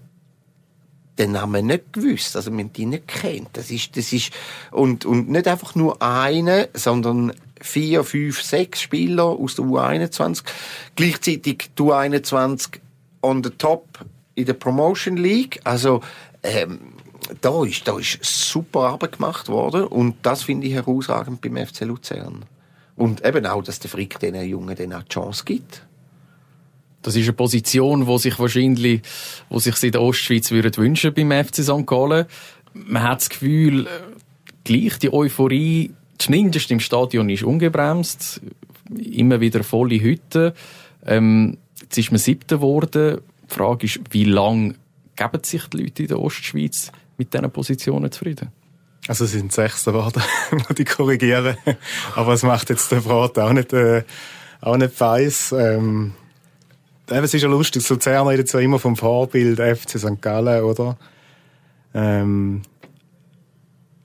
den 1.18 1.32
Namen 1.32 1.68
nicht 1.68 1.94
gewusst, 1.94 2.36
also 2.36 2.52
man 2.52 2.74
die 2.74 2.86
nicht 2.86 3.08
kennt. 3.08 3.50
Das 3.54 3.72
ist, 3.72 3.96
das 3.96 4.12
ist, 4.12 4.32
und, 4.72 5.06
und 5.06 5.30
nicht 5.30 5.48
einfach 5.48 5.76
nur 5.76 6.02
eine, 6.02 6.70
sondern 6.74 7.34
vier, 7.62 8.04
fünf, 8.04 8.42
sechs 8.42 8.82
Spieler 8.82 9.26
aus 9.26 9.56
der 9.56 9.66
U21. 9.66 10.44
Gleichzeitig 10.96 11.70
die 11.78 11.84
U21 11.84 12.80
on 13.22 13.44
the 13.44 13.50
top 13.52 14.06
in 14.36 14.46
der 14.46 14.54
Promotion 14.54 15.18
League. 15.18 15.62
Also, 15.64 16.02
ähm, 16.44 16.80
da 17.42 17.64
ist, 17.66 17.88
da 17.88 17.98
ist 17.98 18.24
super 18.24 18.82
Arbeit 18.82 19.14
gemacht 19.14 19.48
worden 19.48 19.86
und 19.86 20.18
das 20.22 20.44
finde 20.44 20.68
ich 20.68 20.74
herausragend 20.74 21.42
beim 21.42 21.58
FC 21.58 21.82
Luzern. 21.82 22.46
Und 22.96 23.26
eben 23.26 23.46
auch, 23.46 23.64
dass 23.64 23.80
der 23.80 23.90
Frick 23.90 24.20
diesen 24.20 24.42
Jungen 24.44 24.76
dann 24.76 24.94
auch 24.94 25.04
die 25.04 25.10
Chance 25.10 25.44
gibt. 25.44 25.86
Das 27.06 27.16
ist 27.16 27.26
eine 27.26 27.34
Position, 27.34 28.08
wo 28.08 28.18
sich 28.18 28.40
wahrscheinlich, 28.40 29.04
wo 29.50 29.60
sich 29.60 29.82
in 29.84 29.92
der 29.92 30.02
Ostschweiz 30.02 30.50
würden 30.50 30.76
wünschen 30.76 31.14
beim 31.14 31.32
FC 31.32 31.58
St. 31.58 31.86
Gallen. 31.86 32.26
Man 32.74 33.04
hat 33.04 33.22
das 33.22 33.30
Gefühl, 33.30 33.88
gleich 34.64 34.98
die 34.98 35.14
Euphorie, 35.14 35.92
zumindest 36.18 36.72
im 36.72 36.80
Stadion, 36.80 37.30
ist 37.30 37.44
ungebremst. 37.44 38.42
Immer 38.98 39.40
wieder 39.40 39.64
volle 39.64 40.02
Hütte. 40.02 40.56
Ähm, 41.06 41.60
jetzt 41.80 41.96
ist 41.96 42.12
man 42.12 42.18
siebter 42.18 42.56
geworden. 42.56 43.22
Die 43.52 43.54
Frage 43.54 43.86
ist, 43.86 44.00
wie 44.10 44.24
lange 44.24 44.74
geben 45.16 45.44
sich 45.44 45.68
die 45.68 45.84
Leute 45.84 46.02
in 46.02 46.08
der 46.08 46.20
Ostschweiz 46.20 46.92
mit 47.18 47.36
diesen 47.36 47.52
Positionen 47.52 48.12
zufrieden? 48.12 48.50
Also 49.08 49.26
es 49.26 49.34
sind 49.34 49.52
Sechster 49.52 49.92
geworden, 49.92 50.24
muss 50.52 50.80
ich 50.80 50.88
korrigieren. 50.88 51.56
Aber 52.16 52.34
es 52.34 52.42
macht 52.42 52.72
jetzt 52.72 52.92
den 52.92 53.04
Brat 53.04 53.38
auch 53.38 53.54
nicht, 53.54 53.74
äh, 53.74 54.04
auch 54.60 54.78
nicht 54.78 55.00
weiss. 55.00 55.52
Ähm, 55.52 56.14
es 57.08 57.34
ist 57.34 57.42
ja 57.42 57.50
lustig, 57.50 57.88
Luzern 57.88 58.28
redet 58.28 58.52
ja 58.52 58.60
immer 58.60 58.80
vom 58.80 58.96
Vorbild 58.96 59.60
FC 59.60 60.00
St. 60.00 60.22
Gallen, 60.22 60.64
oder? 60.64 60.98
Ähm, 61.94 62.62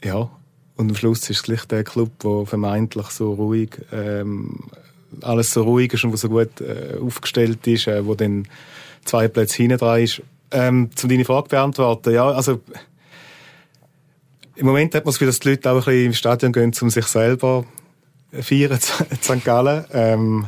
ja, 0.05 0.31
und 0.77 0.91
am 0.91 0.97
Schluss 0.97 1.29
ist 1.29 1.31
es 1.31 1.43
gleich 1.43 1.65
der 1.67 1.85
Club, 1.85 2.19
der 2.21 2.47
vermeintlich 2.47 3.07
so 3.09 3.35
ruhig, 3.35 3.71
ähm, 3.93 4.61
alles 5.23 5.51
so 5.51 5.63
ruhig 5.63 5.93
ist 5.93 6.05
und 6.05 6.13
wo 6.13 6.17
so 6.17 6.29
gut 6.29 6.61
äh, 6.61 6.97
aufgestellt 7.01 7.67
ist, 7.67 7.87
äh, 7.87 8.07
wo 8.07 8.15
dann 8.15 8.47
zwei 9.05 9.29
Plätze 9.29 9.57
hinten 9.57 9.79
dran 9.79 10.01
ist. 10.01 10.23
Ähm, 10.53 10.91
um 11.03 11.09
deine 11.09 11.25
Frage 11.25 11.49
beantworten, 11.49 12.15
ja, 12.15 12.29
also 12.29 12.61
im 14.57 14.67
Moment 14.67 14.95
hat 14.95 15.05
man 15.05 15.11
das 15.11 15.17
Gefühl, 15.17 15.29
dass 15.29 15.41
die 15.41 15.51
Leute 15.51 15.71
auch 15.71 15.77
ein 15.77 15.85
bisschen 15.85 16.07
im 16.07 16.13
Stadion 16.13 16.53
gehen, 16.53 16.73
um 16.81 16.91
sich 16.91 17.07
selber 17.07 17.65
feiern 18.33 18.79
St. 18.79 19.05
Gallen. 19.45 19.85
Ähm, 19.93 20.47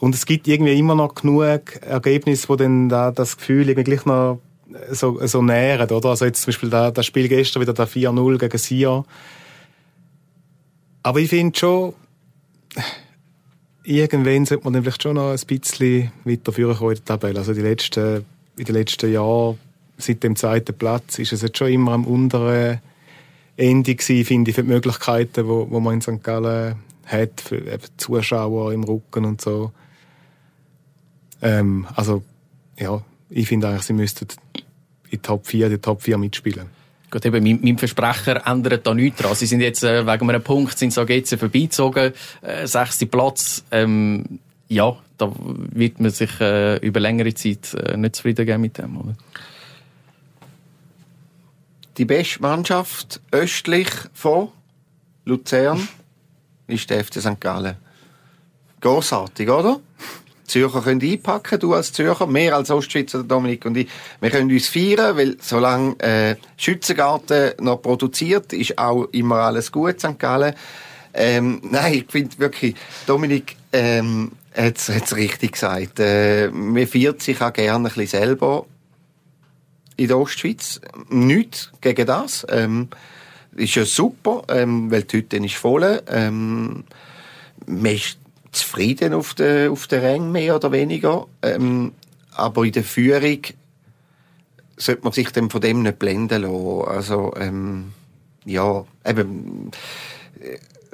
und 0.00 0.14
es 0.14 0.26
gibt 0.26 0.48
irgendwie 0.48 0.78
immer 0.78 0.94
noch 0.94 1.14
genug 1.14 1.76
Ergebnisse, 1.82 2.48
wo 2.48 2.56
dann 2.56 2.88
da 2.88 3.10
das 3.10 3.36
Gefühl 3.36 3.68
irgendwie 3.68 3.84
gleich 3.84 4.06
noch 4.06 4.40
so, 4.90 5.24
so 5.26 5.42
nähren, 5.42 5.90
oder? 5.90 6.08
Also 6.08 6.24
jetzt 6.24 6.42
zum 6.42 6.48
Beispiel 6.48 6.70
da, 6.70 6.90
das 6.90 7.06
Spiel 7.06 7.28
gestern 7.28 7.60
wieder 7.60 7.74
der 7.74 7.86
4-0 7.86 8.38
gegen 8.38 8.58
Sion. 8.58 9.04
Aber 11.02 11.20
ich 11.20 11.28
finde 11.28 11.58
schon, 11.58 11.94
irgendwann 13.84 14.46
sollte 14.46 14.64
man 14.64 14.72
dann 14.72 14.82
vielleicht 14.82 15.02
schon 15.02 15.16
noch 15.16 15.32
ein 15.32 15.40
bisschen 15.46 16.12
weiter 16.24 16.52
führen 16.52 16.76
in 16.80 16.94
der 16.94 17.04
Tabelle. 17.04 17.38
Also 17.38 17.52
die 17.52 17.60
letzten, 17.60 18.24
in 18.56 18.64
den 18.64 18.74
letzten 18.74 19.12
Jahren 19.12 19.58
seit 19.98 20.22
dem 20.22 20.34
zweiten 20.34 20.76
Platz 20.76 21.18
ist 21.18 21.34
es 21.34 21.42
jetzt 21.42 21.58
schon 21.58 21.68
immer 21.68 21.92
am 21.92 22.06
unteren 22.06 22.80
Ende 23.56 23.94
gewesen, 23.94 24.24
finde 24.24 24.50
ich, 24.50 24.54
für 24.54 24.62
die 24.62 24.68
Möglichkeiten, 24.68 25.46
wo 25.46 25.80
man 25.80 25.94
in 25.94 26.00
St. 26.00 26.22
Gallen 26.22 26.76
hat, 27.04 27.40
für 27.40 27.78
Zuschauer 27.98 28.72
im 28.72 28.84
Rücken 28.84 29.26
und 29.26 29.42
so. 29.42 29.72
Ähm, 31.42 31.86
also, 31.94 32.22
ja, 32.78 33.02
ich 33.28 33.48
finde 33.48 33.68
eigentlich, 33.68 33.82
sie 33.82 33.92
müssten 33.92 34.26
in 34.54 34.62
die 35.12 35.18
Top 35.18 35.46
4, 35.46 35.68
die 35.68 35.78
Top 35.78 36.02
4 36.02 36.18
mitspielen. 36.18 36.66
Gut, 37.10 37.24
eben, 37.26 37.42
mein, 37.42 37.58
mein 37.62 37.78
Versprecher 37.78 38.46
ändert 38.46 38.86
da 38.86 38.94
nichts 38.94 39.20
dran. 39.20 39.34
Sie 39.34 39.46
sind 39.46 39.60
jetzt, 39.60 39.82
äh, 39.82 40.06
wegen 40.06 40.30
einem 40.30 40.42
Punkt, 40.42 40.78
sind 40.78 40.92
so 40.92 41.02
jetzt 41.02 41.34
vorbeizogen, 41.34 42.12
äh, 42.42 42.66
sechste 42.66 43.06
Platz, 43.06 43.64
ähm, 43.72 44.38
ja, 44.68 44.96
da 45.18 45.32
wird 45.36 45.98
man 45.98 46.10
sich 46.12 46.40
äh, 46.40 46.76
über 46.76 47.00
längere 47.00 47.34
Zeit 47.34 47.74
äh, 47.74 47.96
nicht 47.96 48.16
zufrieden 48.16 48.46
geben 48.46 48.60
mit 48.60 48.78
dem, 48.78 48.96
oder? 48.96 49.16
Die 51.98 52.04
beste 52.04 52.40
Mannschaft 52.40 53.20
östlich 53.32 53.88
von 54.14 54.48
Luzern 55.24 55.88
ist 56.68 56.88
der 56.88 57.04
FC 57.04 57.20
St. 57.20 57.40
Gallen. 57.40 57.76
Großartig, 58.80 59.50
oder? 59.50 59.80
Zürcher 60.50 60.82
können 60.82 61.02
einpacken, 61.02 61.58
du 61.58 61.74
als 61.74 61.92
Zürcher, 61.92 62.26
mehr 62.26 62.56
als 62.56 62.70
Ostschweizer, 62.70 63.22
Dominik 63.22 63.64
und 63.64 63.76
ich. 63.76 63.88
Wir 64.20 64.30
können 64.30 64.50
uns 64.50 64.68
feiern, 64.68 65.16
weil 65.16 65.36
solange 65.40 65.98
äh, 66.00 66.36
Schützengarten 66.56 67.52
noch 67.60 67.80
produziert, 67.80 68.52
ist 68.52 68.78
auch 68.78 69.04
immer 69.12 69.36
alles 69.36 69.72
gut, 69.72 70.00
St. 70.00 70.18
Gallen. 70.18 70.54
Ähm, 71.14 71.60
nein, 71.70 71.94
ich 71.94 72.06
finde 72.08 72.38
wirklich, 72.38 72.74
Dominik 73.06 73.56
ähm, 73.72 74.32
hat 74.54 74.76
es 74.76 75.16
richtig 75.16 75.52
gesagt. 75.52 76.00
Äh, 76.00 76.48
man 76.48 76.86
feiert 76.86 77.22
sich 77.22 77.40
auch 77.40 77.52
gerne 77.52 77.88
ein 77.88 77.94
bisschen 77.94 78.06
selber 78.20 78.66
in 79.96 80.08
der 80.08 80.18
Ostschweiz. 80.18 80.80
Nichts 81.08 81.70
gegen 81.80 82.06
das. 82.06 82.46
Ähm, 82.48 82.88
ist 83.56 83.74
ja 83.74 83.84
super, 83.84 84.42
ähm, 84.48 84.90
weil 84.90 85.02
die 85.02 85.18
Hütte 85.18 85.36
ist 85.36 85.54
voll. 85.54 86.02
Ähm, 86.08 86.84
man 87.66 87.92
ist 87.92 88.18
zufrieden 88.52 89.14
auf 89.14 89.34
den, 89.34 89.70
auf 89.70 89.86
den 89.86 90.00
Rängen, 90.00 90.32
mehr 90.32 90.56
oder 90.56 90.72
weniger. 90.72 91.26
Ähm, 91.42 91.92
aber 92.32 92.64
in 92.64 92.72
der 92.72 92.84
Führung 92.84 93.40
sollte 94.76 95.02
man 95.02 95.12
sich 95.12 95.30
dann 95.30 95.50
von 95.50 95.60
dem 95.60 95.82
nicht 95.82 95.98
blenden 95.98 96.42
lassen. 96.42 96.88
Also, 96.88 97.34
ähm, 97.36 97.92
ja, 98.44 98.84
eben, 99.04 99.70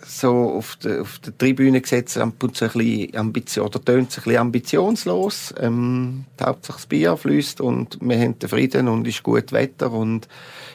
so 0.05 0.51
auf 0.51 0.77
der, 0.77 1.03
auf 1.03 1.19
der 1.19 1.37
Tribüne 1.37 1.81
gesetzt, 1.81 2.19
ein 2.19 2.33
bisschen 2.33 3.17
Ambition, 3.17 3.67
oder 3.67 3.85
tönt 3.85 4.11
es 4.11 4.19
ein 4.19 4.25
bisschen 4.25 4.41
ambitionslos. 4.41 5.55
Ähm, 5.59 6.25
Hauptsache 6.41 6.79
das 6.79 6.87
Bier 6.87 7.17
fließt 7.17 7.61
und 7.61 7.99
wir 8.01 8.19
haben 8.19 8.39
den 8.39 8.49
Frieden 8.49 8.89
und 8.89 9.07
ist 9.07 9.23
gut 9.23 9.53
Wetter 9.53 9.91
und 9.91 10.29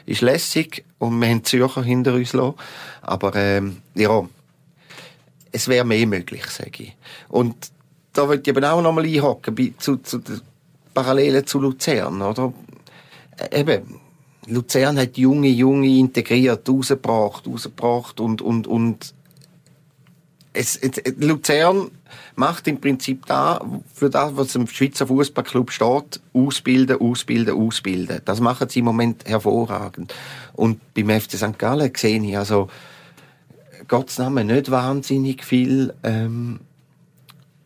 ist 0.06 0.20
lässig 0.20 0.84
und 0.98 1.20
wir 1.20 1.28
haben 1.28 1.44
Zürcher 1.44 1.82
hinter 1.82 2.14
uns 2.14 2.32
lassen. 2.32 2.54
Aber, 3.00 3.34
ähm, 3.36 3.78
ja, 3.94 4.26
es 5.52 5.68
wäre 5.68 5.84
mehr 5.84 6.06
möglich, 6.06 6.46
sage 6.46 6.84
ich. 6.84 6.96
Und 7.28 7.54
da 8.12 8.28
würde 8.28 8.42
ich 8.42 8.48
eben 8.48 8.64
auch 8.64 8.82
nochmal 8.82 9.04
einhaken, 9.04 9.74
zu, 9.78 9.96
zu 9.98 10.18
den 10.18 10.40
Parallelen 10.94 11.46
zu 11.46 11.60
Luzern, 11.60 12.20
oder? 12.20 12.52
Äh, 13.36 13.60
eben, 13.60 14.00
Luzern 14.46 14.98
hat 14.98 15.16
junge, 15.16 15.48
junge 15.48 15.98
integriert, 15.98 16.68
rausgebracht, 16.68 17.46
rausgebracht 17.46 18.20
und, 18.20 18.42
und, 18.42 18.66
und 18.66 19.14
es, 20.52 20.76
es, 20.76 21.00
Luzern 21.18 21.90
macht 22.34 22.66
im 22.66 22.80
Prinzip 22.80 23.24
da, 23.26 23.64
für 23.94 24.10
das, 24.10 24.36
was 24.36 24.54
im 24.54 24.66
Schweizer 24.66 25.06
Fußballclub 25.06 25.70
steht, 25.70 26.20
ausbilden, 26.34 27.00
ausbilden, 27.00 27.54
ausbilden. 27.54 28.20
Das 28.24 28.40
machen 28.40 28.68
sie 28.68 28.80
im 28.80 28.86
Moment 28.86 29.24
hervorragend. 29.26 30.12
Und 30.52 30.80
beim 30.94 31.08
FC 31.08 31.32
St. 31.36 31.58
Gallen 31.58 31.92
sehe 31.96 32.22
ich 32.22 32.36
also, 32.36 32.68
Gottes 33.88 34.18
Namen, 34.18 34.46
nicht 34.46 34.70
wahnsinnig 34.70 35.44
viel, 35.44 35.94
ähm, 36.02 36.60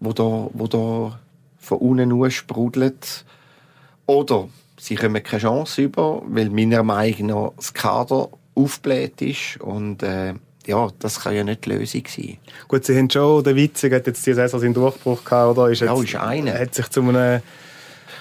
wo 0.00 0.12
da, 0.12 0.48
wo 0.52 0.66
da 0.66 1.18
von 1.58 1.78
unten 1.78 2.08
nur 2.08 2.30
sprudelt. 2.30 3.24
Oder 4.06 4.48
sie 4.78 4.94
kommen 4.94 5.22
keine 5.22 5.42
Chance 5.42 5.82
über, 5.82 6.22
weil 6.26 6.50
meiner 6.50 6.82
Meinung 6.82 7.26
nach 7.26 7.52
das 7.56 7.74
Kader 7.74 8.28
aufgebläht 8.54 9.20
ist 9.20 9.60
und 9.60 10.02
äh, 10.02 10.34
ja, 10.66 10.88
das 10.98 11.20
kann 11.20 11.34
ja 11.34 11.44
nicht 11.44 11.64
die 11.64 11.70
Lösung 11.70 12.02
sein. 12.08 12.38
Gut, 12.66 12.84
Sie 12.84 12.96
haben 12.96 13.08
schon, 13.08 13.44
der 13.44 13.54
Witzig 13.54 13.92
hat 13.92 14.06
jetzt 14.06 14.26
diese 14.26 14.34
Saison 14.36 14.60
seinen 14.60 14.74
Durchbruch 14.74 15.24
gehabt, 15.24 15.56
oder? 15.56 15.70
Ist 15.70 15.80
jetzt, 15.80 15.90
ja, 15.90 16.02
ist 16.02 16.14
einer. 16.16 16.58
Hat 16.58 16.74
sich 16.74 16.88
zu 16.88 17.02
einem 17.02 17.40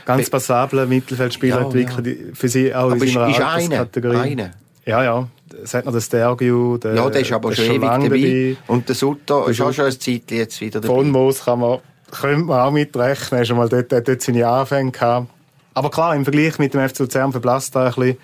ganz 0.05 0.29
passablen 0.29 0.88
Mittelfeldspieler 0.88 1.62
Ja, 1.62 1.65
entwickelt, 1.65 2.38
für 2.38 2.47
sie 2.47 2.73
auch 2.73 2.91
Aber 2.91 2.97
in 2.97 3.03
ist, 3.03 3.13
seiner 3.13 3.29
ist 3.29 3.38
einer, 3.38 3.47
Alterskategorie. 3.79 4.17
einer. 4.17 4.51
Ja, 4.86 5.03
ja. 5.03 5.27
Es 5.63 5.73
hat 5.73 5.86
noch 5.86 5.91
den 5.91 6.01
Stergiu, 6.01 6.77
der, 6.77 6.95
Ja, 6.95 7.10
der 7.10 7.21
ist 7.21 7.31
aber 7.31 7.49
der 7.49 7.55
schon 7.55 7.75
ewig 7.75 7.81
dabei. 7.81 8.58
Und 8.67 8.88
der 8.88 8.95
Sutter 8.95 9.47
ist 9.47 9.62
auch 9.62 9.71
schon 9.71 9.86
ein 9.86 9.91
Zeitchen 9.91 10.38
jetzt 10.38 10.60
wieder 10.60 10.81
dabei. 10.81 10.95
Von 10.95 11.12
Moos 11.12 11.45
kann 11.45 11.60
man, 11.60 11.79
könnte 12.12 12.45
man 12.45 12.60
auch 12.62 12.71
mitrechnen. 12.71 13.38
Er 13.38 13.41
ist 13.41 13.47
schon 13.47 13.58
mal 13.58 13.69
dort, 13.69 13.93
hat 13.93 14.08
dort 14.08 14.21
seine 14.21 14.47
Anfänge 14.47 14.91
gehabt. 14.91 15.29
Aber 15.75 15.91
klar, 15.91 16.15
im 16.15 16.23
Vergleich 16.23 16.58
mit 16.58 16.73
dem 16.73 16.88
FC 16.88 16.99
Luzern 16.99 17.31
verblasst 17.31 17.75
er 17.75 17.86
ein 17.88 17.93
bisschen. 17.93 18.17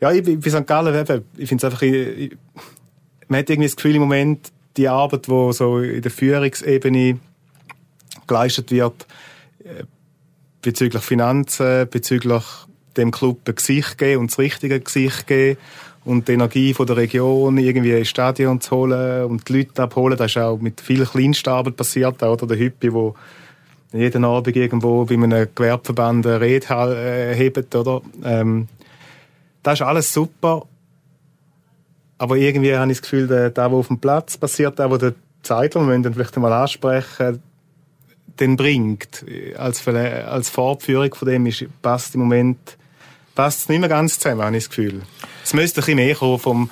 Ja, 0.00 0.12
ich, 0.12 0.22
bei 0.24 0.50
St. 0.50 0.66
Gallen, 0.66 0.94
eben, 0.94 1.24
ich 1.36 1.48
finde 1.48 1.66
es 1.66 1.72
einfach, 1.72 1.82
ich, 1.82 1.92
ich, 1.94 2.36
man 3.26 3.40
hat 3.40 3.50
irgendwie 3.50 3.66
das 3.66 3.76
Gefühl 3.76 3.96
im 3.96 4.02
Moment, 4.02 4.52
die 4.76 4.88
Arbeit, 4.88 5.26
die 5.26 5.52
so 5.52 5.80
in 5.80 6.00
der 6.00 6.10
Führungsebene 6.10 7.18
geleistet 8.26 8.70
wird, 8.70 9.06
äh, 9.64 9.84
bezüglich 10.62 11.02
Finanzen, 11.02 11.88
bezüglich 11.90 12.44
dem 12.96 13.10
Club 13.10 13.40
ein 13.48 13.54
Gesicht 13.54 13.98
geben 13.98 14.20
und 14.22 14.30
das 14.30 14.38
richtige 14.38 14.80
Gesicht 14.80 15.26
geben 15.26 15.58
und 16.04 16.28
die 16.28 16.32
Energie 16.32 16.72
von 16.74 16.86
der 16.86 16.96
Region 16.96 17.58
irgendwie 17.58 17.92
ins 17.92 18.08
Stadion 18.08 18.60
zu 18.60 18.76
holen 18.76 19.24
und 19.24 19.48
die 19.48 19.58
Leute 19.58 19.82
abholen. 19.82 20.16
Das 20.16 20.30
ist 20.30 20.38
auch 20.38 20.58
mit 20.58 20.80
viel 20.80 21.04
Kleinstarbeit 21.04 21.76
passiert, 21.76 22.22
oder 22.22 22.46
der 22.46 22.58
Hüppi, 22.58 22.92
wo 22.92 23.14
jeden 23.92 24.24
Abend 24.24 24.56
irgendwo 24.56 25.04
bei 25.04 25.14
einem 25.14 25.48
Gewerbeverband 25.54 26.26
eine 26.26 26.40
Rede 26.40 26.66
äh, 26.68 27.34
hebt, 27.34 27.74
oder? 27.74 28.02
Ähm, 28.24 28.68
das 29.62 29.80
ist 29.80 29.86
alles 29.86 30.12
super. 30.12 30.62
Aber 32.18 32.36
irgendwie 32.36 32.74
habe 32.74 32.90
ich 32.90 32.98
das 32.98 33.02
Gefühl, 33.02 33.26
der, 33.26 33.52
was 33.54 33.72
auf 33.72 33.88
dem 33.88 33.98
Platz 33.98 34.36
passiert, 34.36 34.78
der, 34.78 34.88
der 34.98 35.14
Zeitler, 35.42 35.82
wir 35.82 35.86
müssen 35.86 36.02
dann 36.02 36.14
vielleicht 36.14 36.36
mal 36.36 36.52
ansprechen, 36.52 37.42
den 38.40 38.56
bringt, 38.56 39.24
als, 39.56 39.86
als 39.86 40.50
Fortführung 40.50 41.14
von 41.14 41.28
dem 41.28 41.46
ist, 41.46 41.64
passt 41.82 42.14
im 42.14 42.20
Moment 42.22 42.76
passt 43.38 43.60
es 43.60 43.68
nicht 43.68 43.78
mehr 43.78 43.88
ganz 43.88 44.18
zusammen, 44.18 44.42
habe 44.42 44.56
ich 44.56 44.64
das 44.64 44.70
Gefühl. 44.70 45.02
Es 45.44 45.54
müsste 45.54 45.80
ein 45.80 45.82
bisschen 45.82 45.94
mehr 45.94 46.14
kommen 46.16 46.38
vom, 46.40 46.70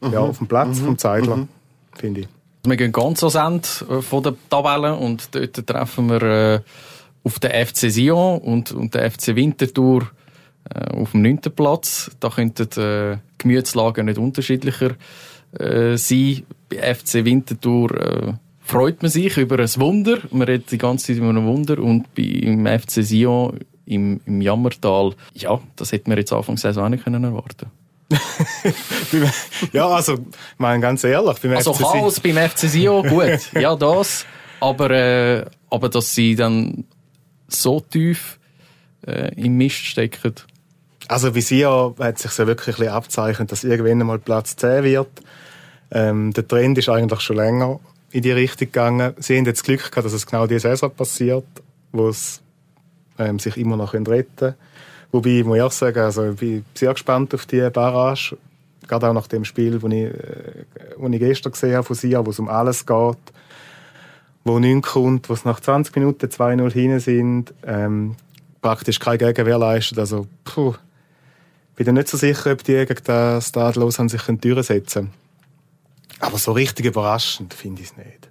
mhm. 0.00 0.10
ja, 0.10 0.20
auf 0.20 0.38
dem 0.38 0.46
Platz, 0.46 0.80
mhm. 0.80 0.84
vom 0.86 0.98
Zeitler, 0.98 1.36
mhm. 1.36 1.48
finde 1.94 2.22
ich. 2.22 2.28
Wir 2.64 2.76
gehen 2.78 2.92
ganz 2.92 3.22
ans 3.22 3.34
Ende 3.34 4.02
von 4.02 4.22
der 4.22 4.34
Tabelle 4.48 4.96
und 4.96 5.34
dort 5.34 5.66
treffen 5.66 6.08
wir 6.08 6.22
äh, 6.22 6.60
auf 7.24 7.38
den 7.40 7.66
FC 7.66 7.90
Sion 7.90 8.38
und, 8.38 8.72
und 8.72 8.94
den 8.94 9.10
FC 9.10 9.36
Winterthur 9.36 10.10
äh, 10.74 10.96
auf 10.96 11.10
dem 11.10 11.20
neunten 11.20 11.52
Platz. 11.52 12.10
Da 12.20 12.30
könnten 12.30 12.80
äh, 12.80 13.18
Gemütslagen 13.36 14.06
nicht 14.06 14.16
unterschiedlicher 14.18 14.92
äh, 15.58 15.98
sein. 15.98 16.44
Bei 16.70 16.94
FC 16.94 17.26
Winterthur 17.26 17.90
äh, 18.00 18.32
freut 18.60 19.02
man 19.02 19.10
sich 19.10 19.36
über 19.36 19.58
ein 19.58 19.76
Wunder. 19.76 20.20
Man 20.30 20.48
redet 20.48 20.70
die 20.70 20.78
ganze 20.78 21.08
Zeit 21.08 21.18
über 21.18 21.28
ein 21.28 21.46
Wunder. 21.46 21.78
Und 21.80 22.14
beim 22.14 22.66
FC 22.66 23.04
Sion 23.04 23.60
im, 23.86 24.20
im 24.26 24.40
Jammertal, 24.40 25.14
ja, 25.34 25.58
das 25.76 25.92
hätte 25.92 26.10
man 26.10 26.18
jetzt 26.18 26.32
Anfang 26.32 26.56
Saison 26.56 26.84
auch 26.84 26.88
nicht 26.88 27.04
können 27.04 27.24
erwarten 27.24 27.70
ja, 29.72 29.88
also, 29.88 30.16
mein 30.58 30.80
ganz 30.80 31.02
ehrlich, 31.02 31.40
beim 31.40 31.56
also 31.56 31.72
FC 31.72 31.80
Chaos 31.80 32.20
beim 32.20 32.36
FC 32.36 32.68
Sion, 32.68 33.08
gut, 33.08 33.52
ja, 33.54 33.74
das, 33.74 34.24
aber, 34.60 34.90
äh, 34.90 35.44
aber 35.70 35.88
dass 35.88 36.14
sie 36.14 36.36
dann 36.36 36.84
so 37.48 37.80
tief 37.80 38.38
äh, 39.06 39.34
im 39.34 39.56
Mist 39.56 39.76
stecken. 39.76 40.34
Also 41.08 41.34
wie 41.34 41.40
Sion 41.40 41.94
hat 41.98 42.18
sich 42.18 42.36
ja 42.36 42.46
wirklich 42.46 42.78
ein 42.80 42.88
abzeichnet, 42.88 43.50
dass 43.50 43.64
irgendwann 43.64 44.00
einmal 44.00 44.18
Platz 44.18 44.56
10 44.56 44.84
wird. 44.84 45.08
Ähm, 45.90 46.32
der 46.32 46.46
Trend 46.46 46.78
ist 46.78 46.88
eigentlich 46.88 47.20
schon 47.20 47.36
länger 47.36 47.80
in 48.10 48.22
die 48.22 48.32
Richtung 48.32 48.66
gegangen. 48.66 49.14
Sie 49.18 49.36
haben 49.36 49.44
jetzt 49.44 49.64
Glück 49.64 49.90
gehabt, 49.90 50.04
dass 50.04 50.12
es 50.12 50.26
genau 50.26 50.46
diese 50.46 50.60
Saison 50.60 50.90
passiert, 50.90 51.46
wo 51.92 52.08
es 52.08 52.40
ähm, 53.18 53.38
sich 53.38 53.56
immer 53.56 53.76
noch 53.76 53.94
retten 53.94 54.36
können. 54.36 54.54
Wobei, 55.12 55.38
ich 55.38 55.44
muss 55.44 55.60
auch 55.60 55.72
sagen, 55.72 56.00
also, 56.00 56.30
ich 56.30 56.36
bin 56.36 56.64
sehr 56.74 56.92
gespannt 56.92 57.34
auf 57.34 57.46
die 57.46 57.68
Barrage. 57.70 58.36
Gerade 58.86 59.08
auch 59.08 59.14
nach 59.14 59.26
dem 59.26 59.44
Spiel, 59.44 59.78
das 59.78 59.84
ich, 59.84 60.04
äh, 60.04 60.64
wo 60.96 61.08
ich 61.08 61.18
gestern 61.18 61.52
gesehen 61.52 61.74
habe 61.74 61.84
von 61.84 61.96
Sia, 61.96 62.24
wo 62.24 62.30
es 62.30 62.38
um 62.38 62.48
alles 62.48 62.86
geht. 62.86 63.16
Wo 64.44 64.58
nichts 64.58 64.92
kommt, 64.92 65.28
wo 65.28 65.34
es 65.34 65.44
nach 65.44 65.60
20 65.60 65.94
Minuten 65.96 66.26
2-0 66.26 66.72
hin 66.72 67.00
sind. 67.00 67.54
Ähm, 67.64 68.16
praktisch 68.60 68.98
keine 68.98 69.18
Gegenwehr 69.18 69.58
leistet. 69.58 69.98
Also, 69.98 70.26
puh. 70.44 70.74
Ich 71.78 71.84
bin 71.84 71.94
nicht 71.94 72.08
so 72.08 72.16
sicher, 72.16 72.52
ob 72.52 72.64
die 72.64 72.72
gegen 72.72 73.04
das 73.04 73.48
Stadlos 73.48 74.00
an 74.00 74.08
sich 74.08 74.22
durchsetzen 74.22 75.10
können. 75.10 75.26
Aber 76.20 76.38
so 76.38 76.52
richtig 76.52 76.86
überraschend 76.86 77.52
finde 77.52 77.82
ich 77.82 77.90
es 77.90 77.96
nicht. 77.96 78.25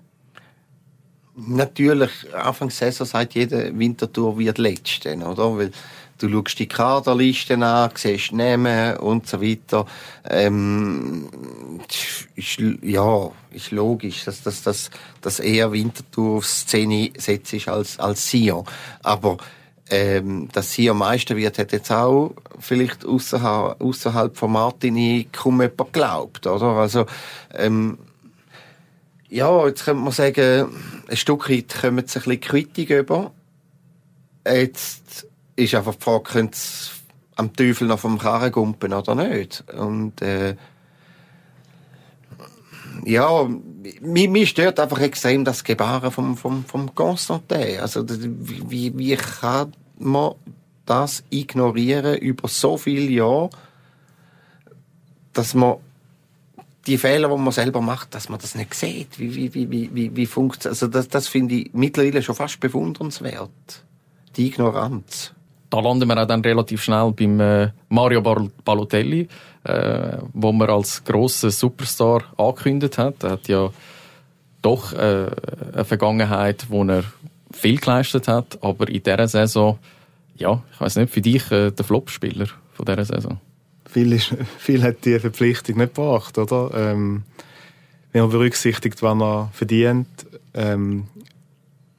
Natürlich, 1.38 2.12
Anfang 2.34 2.70
der 2.70 2.78
Saison 2.78 3.06
sagt 3.06 3.36
jeder, 3.36 3.78
Wintertour 3.78 4.38
wird 4.40 4.58
letzte, 4.58 5.16
oder? 5.18 5.58
Weil 5.58 5.72
du 6.18 6.30
schaust 6.30 6.60
die 6.60 6.68
Kaderlisten 6.68 7.62
an, 7.62 7.92
siehst 7.94 8.32
Namen 8.32 8.96
und 8.98 9.28
so 9.28 9.42
weiter. 9.42 9.86
Ähm, 10.30 11.30
ist, 12.36 12.58
ja, 12.82 13.32
ist 13.52 13.72
logisch, 13.72 14.24
dass, 14.24 14.44
dass, 14.44 14.64
dass, 14.64 14.90
dass 15.22 15.40
eher 15.40 15.74
Wintertour 15.74 16.38
auf 16.38 16.46
Szene 16.46 17.12
setzt 17.18 17.68
als, 17.68 18.00
als 18.00 18.30
Sion. 18.30 18.64
Aber 19.04 19.38
ähm, 19.90 20.48
dass 20.54 20.72
Sion 20.72 20.98
Meister 20.98 21.36
wird, 21.36 21.58
hat 21.58 21.74
jetzt 21.74 21.92
auch 21.92 22.34
vielleicht 22.60 23.06
außerhalb, 23.06 23.82
außerhalb 23.82 24.38
von 24.38 24.54
Martini 24.54 25.28
kaum 25.32 25.62
jemand 25.62 25.78
geglaubt, 25.94 26.48
oder? 26.48 26.68
Also, 26.68 27.06
ähm, 27.54 27.98
ja, 29.36 29.68
jetzt 29.68 29.84
könnte 29.84 30.02
man 30.02 30.14
sagen, 30.14 30.70
ein 31.10 31.18
Stück 31.18 31.50
weit 31.50 31.82
kommen 31.82 32.08
sie 32.08 32.20
ein 32.20 32.24
bisschen 32.24 32.40
Kritik 32.40 32.90
über. 32.90 33.32
Jetzt 34.48 35.28
ist 35.58 35.76
einfach 35.76 35.96
die 35.96 36.04
Frage, 36.04 36.24
können 36.24 36.52
sie 36.54 36.92
am 37.36 37.54
Teufel 37.54 37.88
noch 37.88 38.00
vom 38.00 38.18
Karren 38.18 38.54
gumpen 38.54 38.94
oder 38.94 39.14
nicht? 39.14 39.66
Und, 39.72 40.22
äh, 40.22 40.56
ja, 43.04 43.46
mich, 44.00 44.30
mich 44.30 44.50
stört 44.52 44.80
einfach 44.80 45.02
extrem 45.02 45.44
das 45.44 45.66
Gebaren 45.66 46.12
vom, 46.12 46.38
vom, 46.38 46.64
vom 46.64 46.96
Constantin. 46.96 47.82
Also, 47.82 48.06
wie, 48.08 48.98
wie 48.98 49.18
kann 49.18 49.74
man 50.00 50.36
das 50.86 51.26
ignorieren 51.30 52.18
über 52.20 52.48
so 52.48 52.78
viele 52.78 53.12
Jahre, 53.12 53.50
dass 55.34 55.54
man 55.54 55.76
die 56.88 56.98
Fehler, 56.98 57.30
die 57.30 57.42
man 57.42 57.52
selber 57.52 57.82
macht, 57.82 58.14
dass 58.14 58.30
man 58.30 58.40
das 58.40 58.56
nicht 58.56 58.74
sieht. 58.74 59.18
Wie, 59.18 59.36
wie, 59.36 59.54
wie, 59.54 59.90
wie, 59.94 60.16
wie, 60.16 60.26
funktioniert 60.26 60.74
Also 60.74 60.88
das, 60.88 61.08
das 61.08 61.28
finde 61.28 61.56
ich 61.56 61.74
mittlerweile 61.74 62.22
schon 62.22 62.36
fast 62.36 62.60
bewundernswert. 62.60 63.84
Die 64.36 64.48
Ignoranz. 64.48 65.34
Da 65.70 65.80
landen 65.80 66.08
wir 66.08 66.22
auch 66.22 66.28
dann 66.28 66.42
relativ 66.42 66.84
schnell 66.84 67.12
beim 67.12 67.40
äh, 67.40 67.70
Mario 67.90 68.22
Balotelli, 68.22 69.28
äh, 69.64 70.18
wo 70.34 70.52
man 70.52 70.70
als 70.70 71.04
grossen 71.04 71.50
Superstar 71.50 72.24
angekündigt 72.38 72.98
hat. 72.98 73.24
Er 73.24 73.32
hat 73.32 73.48
ja 73.48 73.70
doch 74.62 74.94
äh, 74.94 75.28
eine 75.74 75.86
Vergangenheit, 75.86 76.66
wo 76.70 76.84
er 76.84 77.04
viel 77.52 77.80
geleistet 77.80 78.28
hat, 78.28 78.62
aber 78.62 78.88
in 78.90 79.02
dieser 79.02 79.28
Saison, 79.28 79.80
ja, 80.36 80.62
ich 80.72 80.82
weiß 80.82 80.98
nicht, 80.98 81.14
für 81.14 81.22
dich 81.22 81.50
äh, 81.52 81.72
der 81.72 81.86
Flop-Spieler 81.86 82.48
von 82.74 82.86
dieser 82.86 83.06
Saison 83.06 83.40
viel, 83.96 84.12
ist, 84.12 84.36
viel 84.58 84.84
hat 84.84 85.06
die 85.06 85.20
Verpflichtung 85.20 85.78
nicht 85.78 85.96
gebracht, 85.96 86.38
oder? 86.38 86.72
Ähm, 86.76 87.24
wenn 88.12 88.22
man 88.22 88.32
berücksichtigt, 88.32 89.02
was 89.02 89.16
man 89.16 89.50
verdient, 89.52 90.08
ähm, 90.54 91.08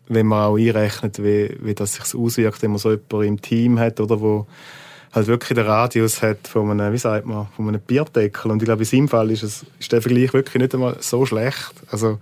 wenn 0.09 0.26
man 0.26 0.44
auch 0.44 0.56
einrechnet, 0.56 1.22
wie, 1.22 1.56
wie 1.61 1.74
das 1.74 1.94
sich 1.94 2.14
auswirkt, 2.14 2.62
wenn 2.62 2.70
man 2.70 2.78
so 2.78 2.90
jemanden 2.90 3.22
im 3.22 3.42
Team 3.42 3.78
hat, 3.78 3.98
oder 4.00 4.20
wo 4.20 4.46
halt 5.12 5.26
wirklich 5.26 5.56
den 5.56 5.66
Radius 5.66 6.22
hat 6.22 6.46
von 6.46 6.70
einem, 6.70 6.92
wie 6.92 6.98
sagt 6.98 7.26
man, 7.26 7.48
von 7.56 7.68
einem 7.68 7.80
Bierdeckel. 7.80 8.50
Und 8.50 8.62
ich 8.62 8.66
glaube, 8.66 8.82
in 8.82 8.87
seinem 8.87 9.09
Fall 9.09 9.30
ist, 9.30 9.42
es, 9.42 9.64
ist 9.80 9.90
der 9.90 10.02
Vergleich 10.02 10.32
wirklich 10.35 10.61
nicht 10.62 10.74
einmal 10.74 10.96
so 11.00 11.24
schlecht. 11.24 11.72
Also, 11.90 12.18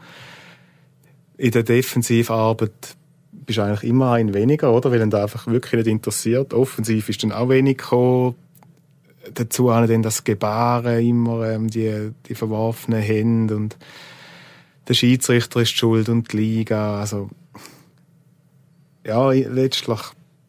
in 1.37 1.51
der 1.51 1.65
Defensivarbeit 1.65 2.97
bist 3.33 3.59
du 3.59 3.63
eigentlich 3.63 3.91
immer 3.91 4.13
ein 4.13 4.33
weniger, 4.35 4.73
oder? 4.73 4.93
Weil 4.93 5.03
ihn 5.03 5.11
da 5.11 5.23
einfach 5.23 5.47
wirklich 5.49 5.85
nicht 5.85 5.93
interessiert. 5.93 6.55
Offensiv 6.55 7.09
ist 7.09 7.23
dann 7.25 7.33
auch 7.33 7.49
wenig 7.49 7.79
gekommen 7.79 8.37
dazu 9.33 9.71
auch 9.71 9.87
dann 9.87 10.03
das 10.03 10.25
Gebaren 10.25 11.07
immer, 11.07 11.49
ähm, 11.49 11.69
die, 11.69 12.11
die 12.29 12.35
verworfenen 12.35 13.01
Hände 13.01 13.57
und 13.57 13.77
der 14.89 14.95
Schiedsrichter 14.95 15.61
ist 15.61 15.77
schuld 15.77 16.09
und 16.09 16.33
die 16.33 16.37
Liga. 16.37 17.01
Also, 17.01 17.31
ja, 19.05 19.31
letztlich 19.31 20.01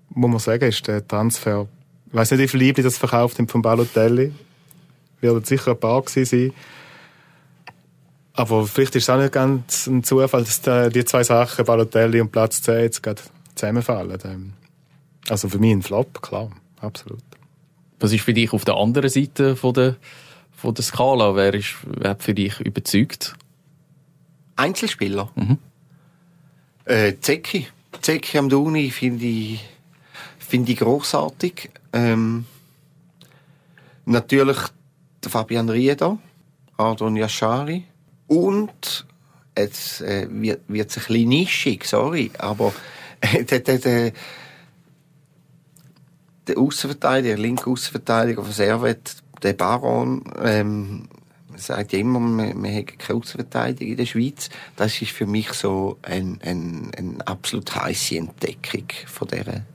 muss 0.09 0.29
man 0.29 0.39
sagen, 0.39 0.65
ist 0.65 0.87
der 0.87 1.07
Transfer, 1.07 1.67
ich 2.07 2.13
weiß 2.13 2.31
nicht, 2.31 2.41
wie 2.41 2.47
viel 2.47 2.59
Liebling 2.59 2.83
das 2.83 2.97
verkauft 2.97 3.37
haben 3.39 3.47
von 3.47 3.61
Balotelli. 3.61 4.33
Wird 5.21 5.45
sicher 5.45 5.71
ein 5.71 5.79
paar 5.79 6.01
gewesen 6.01 6.25
sein. 6.25 6.53
Aber 8.33 8.67
vielleicht 8.67 8.95
ist 8.95 9.03
es 9.03 9.09
auch 9.09 9.17
nicht 9.17 9.31
ganz 9.31 9.87
ein 9.87 10.03
Zufall, 10.03 10.43
dass 10.43 10.61
die 10.61 11.05
zwei 11.05 11.23
Sachen, 11.23 11.65
Balotelli 11.65 12.19
und 12.19 12.31
Platz 12.31 12.61
10, 12.61 12.81
jetzt 12.81 13.01
gerade 13.01 13.21
zusammenfallen. 13.55 14.19
Ähm, 14.25 14.53
also 15.29 15.47
für 15.47 15.57
mich 15.57 15.71
ein 15.71 15.81
Flop, 15.81 16.21
klar, 16.21 16.49
absolut. 16.81 17.23
Was 18.05 18.13
ist 18.13 18.23
für 18.23 18.35
dich 18.35 18.53
auf 18.53 18.63
der 18.63 18.75
anderen 18.75 19.09
Seite 19.09 19.55
von 19.55 19.73
der, 19.73 19.95
von 20.55 20.75
der 20.75 20.83
Skala? 20.83 21.35
Wer, 21.35 21.55
ist, 21.55 21.73
wer 21.87 22.11
hat 22.11 22.21
für 22.21 22.35
dich 22.35 22.59
überzeugt? 22.59 23.35
Einzelspieler? 24.55 25.31
Mhm. 25.33 25.57
Äh, 26.85 27.13
Zecki. 27.19 27.65
Zecki 28.03 28.37
am 28.37 28.47
Duni 28.47 28.91
finde 28.91 29.25
ich 29.25 29.59
finde 30.37 30.73
ich 30.73 30.77
großartig. 30.77 31.71
Ähm, 31.93 32.45
natürlich 34.05 34.57
der 35.23 35.31
Fabian 35.31 35.69
Rieder, 35.69 36.19
Ardon 36.77 37.15
Yashari 37.15 37.85
und 38.27 39.07
jetzt 39.57 40.01
äh, 40.01 40.27
wird 40.29 40.59
es 40.91 40.97
ein 40.97 41.03
bisschen 41.07 41.29
nischig, 41.29 41.85
sorry, 41.85 42.29
aber 42.37 42.71
äh, 43.21 43.43
der, 43.45 43.61
der, 43.61 43.79
der, 43.79 44.11
der 46.47 46.57
Außenverteidiger, 46.57 47.37
linke 47.37 47.69
Außenverteidiger 47.69 48.43
von 48.43 48.51
Servet, 48.51 49.15
der 49.43 49.53
Baron, 49.53 50.23
ähm, 50.43 51.07
sagt 51.57 51.93
ja 51.93 51.99
immer, 51.99 52.19
man, 52.19 52.59
man 52.59 52.75
hat 52.75 52.99
keine 52.99 53.19
Außenverteidiger 53.19 53.91
in 53.91 53.97
der 53.97 54.05
Schweiz. 54.05 54.49
Das 54.75 55.01
ist 55.01 55.11
für 55.11 55.25
mich 55.25 55.51
so 55.53 55.97
eine 56.01 56.37
ein, 56.41 56.91
ein 56.97 57.21
absolut 57.21 57.73
heiße 57.75 58.17
Entdeckung 58.17 58.87
von 59.07 59.27
dieser, 59.27 59.65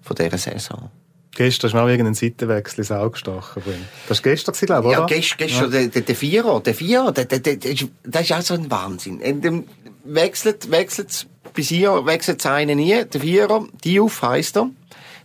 von 0.00 0.16
dieser 0.16 0.38
Saison. 0.38 0.90
Gestern 1.32 1.68
ist 1.68 1.74
mir 1.74 1.82
auch 1.82 1.88
irgendein 1.88 2.14
Seitenwechsel 2.14 2.80
ins 2.80 2.90
Auge 2.90 3.12
gestochen. 3.12 3.62
Das 4.08 4.18
war 4.18 4.32
gestern, 4.32 4.54
glaube 4.54 4.88
ich, 4.88 4.98
oder? 4.98 5.00
Ja, 5.00 5.06
gestern, 5.06 5.38
gestern 5.38 5.64
ja. 5.72 5.78
der, 5.78 5.88
der, 5.88 6.02
der 6.02 6.16
Vierer, 6.16 6.60
der 6.60 6.74
Vierer, 6.74 7.12
der, 7.12 7.26
der, 7.26 7.38
der, 7.38 7.74
das 8.04 8.22
ist 8.22 8.32
auch 8.32 8.40
so 8.40 8.54
ein 8.54 8.70
Wahnsinn. 8.70 9.20
Und 9.20 9.44
dann 9.44 9.64
wechselt, 10.04 10.70
wechselt 10.70 11.28
bis 11.54 11.68
hier, 11.68 12.04
wechselt 12.06 12.40
es 12.40 12.46
einen 12.46 12.78
nie. 12.78 13.04
Der 13.04 13.20
Vierer, 13.20 13.66
Diouf 13.84 14.22
heisst 14.22 14.56
er. 14.56 14.70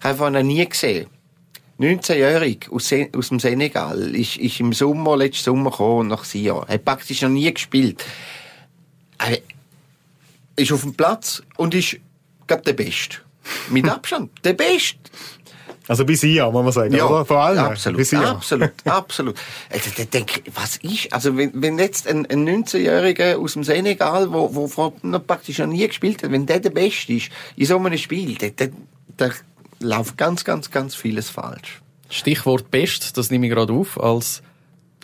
Ich 0.04 0.10
habe 0.10 0.38
ihn 0.38 0.48
nie 0.48 0.68
gesehen. 0.68 1.08
19-jährig 1.80 2.68
aus, 2.70 2.94
aus 3.16 3.30
dem 3.30 3.40
Senegal, 3.40 4.14
ist, 4.14 4.36
ist 4.36 4.60
im 4.60 4.74
Sommer, 4.74 5.16
letzten 5.16 5.46
Sommer 5.46 5.72
gekommen, 5.72 6.10
nach 6.10 6.26
Sion. 6.26 6.68
Hat 6.68 6.84
praktisch 6.84 7.22
noch 7.22 7.30
nie 7.30 7.52
gespielt. 7.52 8.04
Er 9.18 9.40
ist 10.58 10.74
auf 10.74 10.82
dem 10.82 10.94
Platz 10.94 11.42
und 11.56 11.74
ist, 11.74 11.98
glaube 12.48 12.64
der 12.64 12.74
Beste. 12.74 13.20
Mit 13.70 13.88
Abstand. 13.90 14.32
der 14.44 14.54
Beste. 14.54 15.00
Also 15.88 16.04
bis 16.04 16.20
hier, 16.20 16.52
muss 16.52 16.64
man 16.64 16.74
sagen, 16.74 16.94
ja, 16.94 17.06
oder? 17.06 17.26
Vor 17.26 17.40
allem. 17.40 17.60
Absolut, 17.60 18.14
absolut, 18.14 18.72
absolut. 18.86 19.36
Also, 19.70 19.90
ich 19.98 20.10
denke, 20.10 20.42
was 20.54 20.78
ist, 20.78 21.14
also 21.14 21.38
wenn, 21.38 21.52
wenn 21.62 21.80
jetzt 21.80 22.08
ein, 22.08 22.26
ein 22.26 22.48
19-Jähriger 22.48 23.38
aus 23.38 23.54
dem 23.54 23.64
Senegal, 23.64 24.32
wo, 24.32 24.54
wo 24.54 24.94
noch 25.02 25.26
praktisch 25.26 25.60
noch 25.60 25.68
nie 25.68 25.88
gespielt 25.88 26.24
hat, 26.24 26.32
wenn 26.32 26.46
der 26.46 26.60
der 26.60 26.72
Beste 26.72 27.14
ist 27.14 27.30
in 27.56 27.66
so 27.66 27.78
einem 27.78 27.98
Spiel, 27.98 28.36
der, 28.36 28.52
der, 28.52 28.70
der 29.18 29.34
läuft 29.84 30.18
ganz, 30.18 30.44
ganz, 30.44 30.72
ganz 30.72 30.96
vieles 30.96 31.30
falsch. 31.30 31.82
Stichwort 32.10 32.72
Best, 32.72 33.18
das 33.18 33.32
nehme 33.32 33.48
ich 33.48 33.52
gerade 33.52 33.74
auf, 33.74 34.00
als 34.00 34.44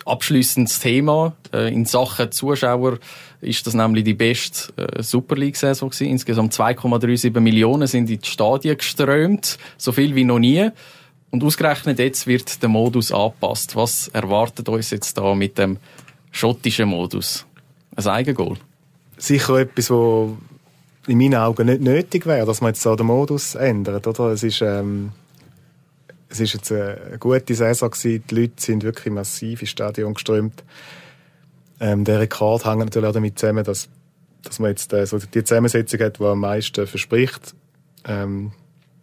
abschließendes 0.06 0.80
Thema. 0.80 1.34
Äh, 1.52 1.72
in 1.72 1.84
Sachen 1.84 2.32
Zuschauer 2.32 2.98
ist 3.40 3.66
das 3.66 3.74
nämlich 3.74 4.04
die 4.04 4.14
beste 4.14 4.72
äh, 4.76 5.02
Super 5.02 5.36
League-Saison 5.36 5.90
gewesen. 5.90 6.08
Insgesamt 6.08 6.54
2,37 6.54 7.38
Millionen 7.40 7.86
sind 7.86 8.10
in 8.10 8.20
die 8.20 8.28
Stadien 8.28 8.76
geströmt. 8.76 9.58
So 9.76 9.92
viel 9.92 10.14
wie 10.14 10.24
noch 10.24 10.38
nie. 10.38 10.70
Und 11.30 11.44
ausgerechnet 11.44 11.98
jetzt 11.98 12.26
wird 12.26 12.62
der 12.62 12.68
Modus 12.68 13.12
angepasst. 13.12 13.76
Was 13.76 14.08
erwartet 14.08 14.68
uns 14.68 14.90
jetzt 14.90 15.16
da 15.16 15.34
mit 15.34 15.58
dem 15.58 15.78
schottischen 16.32 16.88
Modus? 16.88 17.46
Ein 17.96 18.06
Eigengoal? 18.06 18.56
Sicher 19.16 19.58
etwas, 19.58 19.90
wo 19.90 20.38
in 21.10 21.18
meinen 21.18 21.34
Augen 21.34 21.66
nicht 21.66 21.80
nötig 21.80 22.24
wäre, 22.24 22.46
dass 22.46 22.60
man 22.60 22.68
jetzt 22.68 22.82
so 22.82 22.94
den 22.94 23.06
Modus 23.06 23.56
ändert, 23.56 24.06
oder? 24.06 24.26
Es 24.26 24.44
ist, 24.44 24.62
ähm, 24.62 25.10
es 26.28 26.38
ist 26.38 26.54
jetzt 26.54 26.70
eine 26.70 27.18
gute 27.18 27.52
Saison. 27.52 27.90
Die 28.04 28.22
Leute 28.30 28.52
sind 28.58 28.84
wirklich 28.84 29.12
massiv 29.12 29.60
ins 29.60 29.70
Stadion 29.70 30.14
geströmt. 30.14 30.62
Ähm, 31.80 32.04
der 32.04 32.20
Rekord 32.20 32.64
hängt 32.64 32.78
natürlich 32.78 33.08
auch 33.08 33.12
damit 33.12 33.38
zusammen, 33.40 33.64
dass, 33.64 33.88
dass 34.44 34.60
man 34.60 34.70
jetzt 34.70 34.92
äh, 34.92 35.04
so 35.04 35.18
die 35.18 35.42
Zusammensetzung 35.42 35.98
hat, 36.00 36.20
die 36.20 36.24
am 36.24 36.38
meisten 36.38 36.86
verspricht. 36.86 37.56
Ähm, 38.06 38.52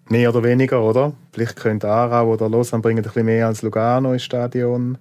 mehr 0.08 0.30
oder 0.30 0.44
weniger, 0.44 0.82
oder? 0.82 1.12
Vielleicht 1.34 1.58
könnte 1.58 1.90
Aarau 1.90 2.32
oder 2.32 2.48
Lausanne 2.48 2.82
bringen 2.82 3.00
ein 3.00 3.04
bisschen 3.04 3.26
mehr 3.26 3.48
als 3.48 3.64
Lugano 3.64 4.14
ins 4.14 4.24
Stadion 4.24 4.98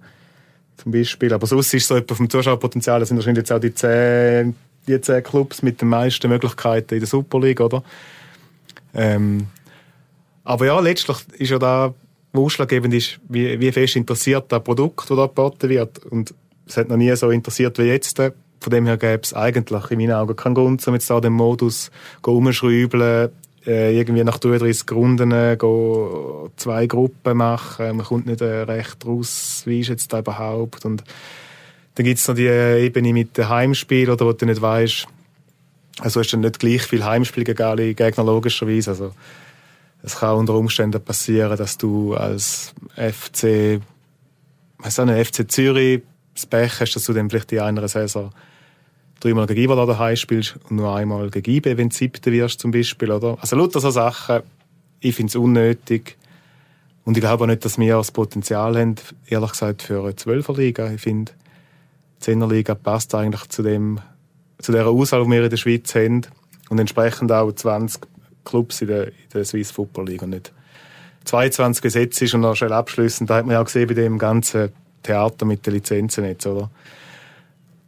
zum 0.75 0.91
Beispiel. 0.91 1.33
Aber 1.33 1.47
sonst 1.47 1.73
ist 1.73 1.87
so 1.87 1.95
etwa 1.95 2.15
vom 2.15 2.29
Zuschauerpotenzial, 2.29 2.99
das 2.99 3.07
sind 3.07 3.17
wahrscheinlich 3.17 3.43
jetzt 3.43 3.51
auch 3.53 3.59
die 3.59 3.73
zehn 3.73 4.55
die 4.87 4.99
zehn 5.01 5.23
Clubs 5.23 5.61
mit 5.61 5.81
den 5.81 5.89
meisten 5.89 6.29
Möglichkeiten 6.29 6.93
in 6.93 6.99
der 6.99 7.07
Super 7.07 7.39
League, 7.39 7.61
oder? 7.61 7.83
Ähm, 8.93 9.47
aber 10.43 10.65
ja, 10.65 10.79
letztlich 10.79 11.17
ist 11.37 11.51
ja 11.51 11.59
da, 11.59 11.93
was 12.31 12.41
ausschlaggebend 12.41 12.93
ist, 12.93 13.19
wie, 13.27 13.59
wie 13.59 13.71
fest 13.71 13.95
interessiert 13.95 14.45
das 14.49 14.63
Produkt, 14.63 15.09
das 15.09 15.17
da 15.17 15.25
geboten 15.25 15.69
wird. 15.69 15.99
Und 16.05 16.33
es 16.65 16.77
hat 16.77 16.89
noch 16.89 16.97
nie 16.97 17.15
so 17.15 17.29
interessiert 17.29 17.77
wie 17.79 17.83
jetzt. 17.83 18.17
Von 18.17 18.71
dem 18.71 18.85
her 18.85 18.97
gäbe 18.97 19.21
es 19.23 19.33
eigentlich 19.33 19.91
in 19.91 19.99
meinen 19.99 20.13
Augen 20.13 20.35
keinen 20.35 20.55
Grund, 20.55 20.87
um 20.87 20.93
jetzt 20.93 21.09
da 21.09 21.19
den 21.19 21.33
Modus 21.33 21.91
umschrauben, 22.25 23.29
äh, 23.65 23.97
irgendwie 23.97 24.23
nach 24.23 24.39
33 24.39 24.89
Runden 24.91 25.31
äh, 25.31 25.57
zwei 26.55 26.87
Gruppen 26.87 27.37
machen. 27.37 27.97
Man 27.97 28.05
kommt 28.05 28.25
nicht 28.25 28.41
äh, 28.41 28.61
recht 28.61 29.05
raus, 29.05 29.63
wie 29.65 29.81
ist 29.81 29.89
jetzt 29.89 30.13
da 30.13 30.19
überhaupt. 30.19 30.85
Und 30.85 31.03
dann 31.97 32.05
gibt 32.05 32.19
es 32.19 32.27
noch 32.27 32.35
die 32.35 32.45
Ebene 32.45 33.11
mit 33.11 33.35
dem 33.39 33.49
Heimspiel, 33.49 34.07
oder 34.11 34.27
wo 34.27 34.31
du 34.31 34.45
nicht 34.45 34.61
weißt, 34.61 35.07
also 35.99 36.19
hast 36.19 36.31
du 36.31 36.37
nicht 36.37 36.59
gleich 36.59 36.83
viel 36.83 37.03
Heimspiel 37.03 37.43
gegen 37.43 37.63
alle 37.63 37.95
Gegner 37.95 38.23
logischerweise. 38.23 38.91
Also 38.91 39.13
es 40.03 40.17
kann 40.17 40.35
unter 40.35 40.53
Umständen 40.53 41.03
passieren, 41.03 41.57
dass 41.57 41.75
du 41.79 42.13
als 42.13 42.75
FC, 42.95 43.81
auch 44.77 45.05
nicht, 45.05 45.27
FC 45.27 45.51
Zürich 45.51 46.03
das 46.35 46.45
Pech 46.45 46.81
hast, 46.81 46.95
dass 46.95 47.05
du 47.05 47.13
dann 47.13 47.31
vielleicht 47.31 47.51
in 47.51 47.61
einer 47.61 47.87
Saison 47.87 48.29
dreimal 49.19 49.47
gegen 49.47 49.63
Ivala 49.63 49.87
daheim 49.87 50.15
spielst 50.15 50.55
und 50.69 50.75
nur 50.75 50.95
einmal 50.95 51.31
gegen 51.31 51.49
IB, 51.49 51.77
wenn 51.77 51.89
du 51.89 51.95
siebter 51.95 52.31
wirst 52.31 52.59
zum 52.59 52.69
Beispiel, 52.69 53.11
oder? 53.11 53.39
Also 53.41 53.55
lauter 53.55 53.79
so 53.79 53.89
Sachen, 53.89 54.41
ich 54.99 55.15
finde 55.15 55.31
es 55.31 55.35
unnötig. 55.35 56.15
Und 57.05 57.17
ich 57.17 57.21
glaube 57.21 57.45
auch 57.45 57.47
nicht, 57.47 57.65
dass 57.65 57.79
wir 57.79 57.95
das 57.95 58.11
Potenzial 58.11 58.77
haben, 58.77 58.97
ehrlich 59.25 59.51
gesagt, 59.51 59.81
für 59.81 60.03
eine 60.03 60.15
Zwölferliga. 60.15 60.91
Ich 60.91 61.01
finde, 61.01 61.31
Zehnerliga 62.19 62.75
passt 62.75 63.13
eigentlich 63.15 63.47
zu 63.49 63.63
dem, 63.63 63.99
zu 64.59 64.71
der 64.71 64.87
Auswahl, 64.87 65.23
die 65.23 65.31
wir 65.31 65.43
in 65.43 65.49
der 65.49 65.57
Schweiz 65.57 65.93
haben. 65.95 66.21
Und 66.69 66.79
entsprechend 66.79 67.31
auch 67.31 67.51
20 67.51 68.01
Clubs 68.43 68.81
in 68.81 68.87
der, 68.87 69.07
in 69.07 69.13
der 69.33 69.45
Swiss 69.45 69.71
Football 69.71 70.07
League 70.07 70.21
und 70.21 70.31
nicht 70.31 70.51
22 71.25 71.81
Gesetze 71.81 72.25
ist 72.25 72.33
und 72.33 72.41
noch 72.41 72.55
schnell 72.55 72.73
abschließend. 72.73 73.29
Da 73.29 73.35
hat 73.35 73.45
man 73.45 73.53
ja 73.53 73.61
auch 73.61 73.65
gesehen 73.65 73.87
bei 73.87 73.93
dem 73.93 74.17
ganzen 74.17 74.71
Theater 75.03 75.45
mit 75.45 75.65
den 75.65 75.73
Lizenzen 75.73 76.25
jetzt, 76.25 76.47
oder? 76.47 76.69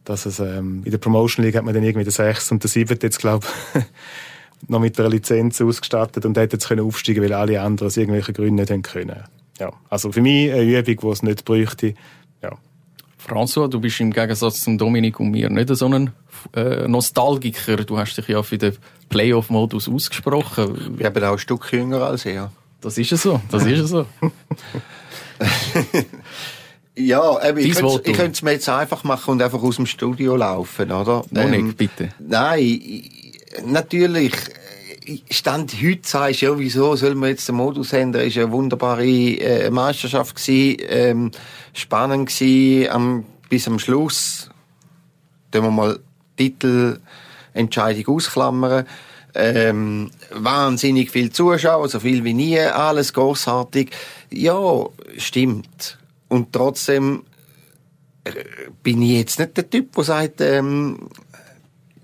Dass 0.04 0.26
es, 0.26 0.40
ähm, 0.40 0.82
in 0.84 0.90
der 0.90 0.98
Promotion 0.98 1.44
League 1.44 1.56
hat 1.56 1.64
man 1.64 1.74
dann 1.74 1.82
irgendwie 1.82 2.04
den 2.04 2.12
6 2.12 2.52
und 2.52 2.62
den 2.62 2.68
7 2.68 2.98
jetzt, 3.02 3.18
glaube 3.18 3.46
noch 4.68 4.80
mit 4.80 4.98
der 4.98 5.08
Lizenz 5.08 5.60
ausgestattet 5.60 6.24
und 6.26 6.36
hätte 6.36 6.56
jetzt 6.56 6.68
können 6.68 6.84
aufsteigen, 6.84 7.22
weil 7.22 7.32
alle 7.32 7.60
anderen 7.60 7.86
aus 7.86 7.96
irgendwelchen 7.96 8.34
Gründen 8.34 8.56
nicht 8.56 8.82
können. 8.82 9.24
Ja. 9.58 9.72
Also 9.88 10.10
für 10.12 10.22
mich 10.22 10.52
eine 10.52 10.62
Übung, 10.62 10.96
die 10.96 11.06
es 11.08 11.22
nicht 11.22 11.44
bräuchte. 11.44 11.94
Ja. 13.28 13.34
François, 13.34 13.68
du 13.68 13.80
bist 13.80 14.00
im 14.00 14.12
Gegensatz 14.12 14.62
zum 14.62 14.78
Dominik 14.78 15.20
und 15.20 15.30
mir 15.30 15.50
nicht 15.50 15.74
so 15.74 15.86
ein 15.86 16.12
äh, 16.54 16.88
Nostalgiker. 16.88 17.76
Du 17.78 17.98
hast 17.98 18.16
dich 18.16 18.28
ja 18.28 18.42
für 18.42 18.58
den 18.58 18.76
Playoff-Modus 19.08 19.88
ausgesprochen. 19.88 20.96
Ich 20.98 21.08
bin 21.10 21.24
auch 21.24 21.32
ein 21.32 21.38
Stück 21.38 21.72
jünger 21.72 22.02
als 22.02 22.24
er. 22.26 22.52
Das 22.80 22.96
ist 22.96 23.12
es 23.12 23.22
so, 23.22 23.40
das 23.50 23.66
ist 23.66 23.78
es 23.78 23.90
so. 23.90 24.06
ja, 26.96 27.48
eben, 27.48 27.58
ich 27.58 27.74
könnte 27.74 28.30
es 28.30 28.42
mir 28.42 28.52
jetzt 28.52 28.68
einfach 28.68 29.04
machen 29.04 29.32
und 29.32 29.42
einfach 29.42 29.62
aus 29.62 29.76
dem 29.76 29.86
Studio 29.86 30.36
laufen, 30.36 30.90
oder? 30.90 31.24
Dominik, 31.30 31.60
ähm, 31.60 31.74
bitte. 31.74 32.08
Nein, 32.18 33.02
natürlich 33.66 34.32
Stand 35.30 35.74
heute 35.82 36.00
sagst, 36.08 36.40
ja, 36.40 36.58
wieso 36.58 36.96
soll 36.96 37.14
man 37.14 37.30
jetzt 37.30 37.48
den 37.48 37.56
Modus 37.56 37.92
ändern? 37.92 38.22
War 38.22 38.42
eine 38.42 38.52
wunderbare 38.52 39.06
äh, 39.06 39.70
Meisterschaft 39.70 40.36
gewesen, 40.36 40.76
ähm, 40.88 41.30
spannend 41.72 42.28
gewesen, 42.28 42.90
am, 42.90 43.24
bis 43.48 43.66
am 43.66 43.78
Schluss. 43.78 44.50
Dann 45.50 45.64
wir 45.64 45.70
mal 45.70 45.98
Titelentscheidung 46.36 48.16
ausklammern. 48.16 48.86
Ähm, 49.34 50.10
wahnsinnig 50.32 51.10
viel 51.10 51.30
Zuschauer, 51.30 51.88
so 51.88 52.00
viel 52.00 52.24
wie 52.24 52.34
nie, 52.34 52.58
alles 52.58 53.12
großartig. 53.12 53.90
Ja, 54.30 54.86
stimmt. 55.18 55.98
Und 56.28 56.52
trotzdem 56.52 57.22
äh, 58.24 58.32
bin 58.82 59.02
ich 59.02 59.18
jetzt 59.18 59.38
nicht 59.38 59.56
der 59.56 59.70
Typ, 59.70 59.94
der 59.94 60.04
sagt, 60.04 60.40
ähm, 60.40 61.08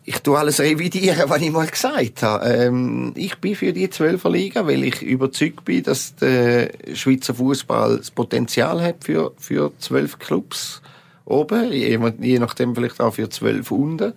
ich 0.09 0.21
tue 0.21 0.39
alles 0.39 0.61
revidieren, 0.61 1.29
was 1.29 1.43
ich 1.43 1.51
mal 1.51 1.67
gesagt 1.67 2.23
habe. 2.23 2.47
Ähm, 2.47 3.13
ich 3.17 3.37
bin 3.39 3.57
für 3.57 3.73
die 3.73 3.91
Zwölfer 3.91 4.31
Liga, 4.31 4.65
weil 4.65 4.85
ich 4.85 5.03
überzeugt 5.03 5.65
bin, 5.65 5.83
dass 5.83 6.15
der 6.15 6.71
Schweizer 6.95 7.35
Fußball 7.35 7.99
das 7.99 8.13
Potenzial 8.13 8.81
hat 8.81 9.03
für 9.05 9.33
für 9.37 9.73
zwölf 9.81 10.21
Clubs 10.21 10.81
oben, 11.25 11.73
je, 11.73 12.39
nachdem 12.39 12.77
vielleicht 12.77 13.01
auch 13.01 13.15
für 13.15 13.29
zwölf 13.29 13.73
unten. 13.73 14.13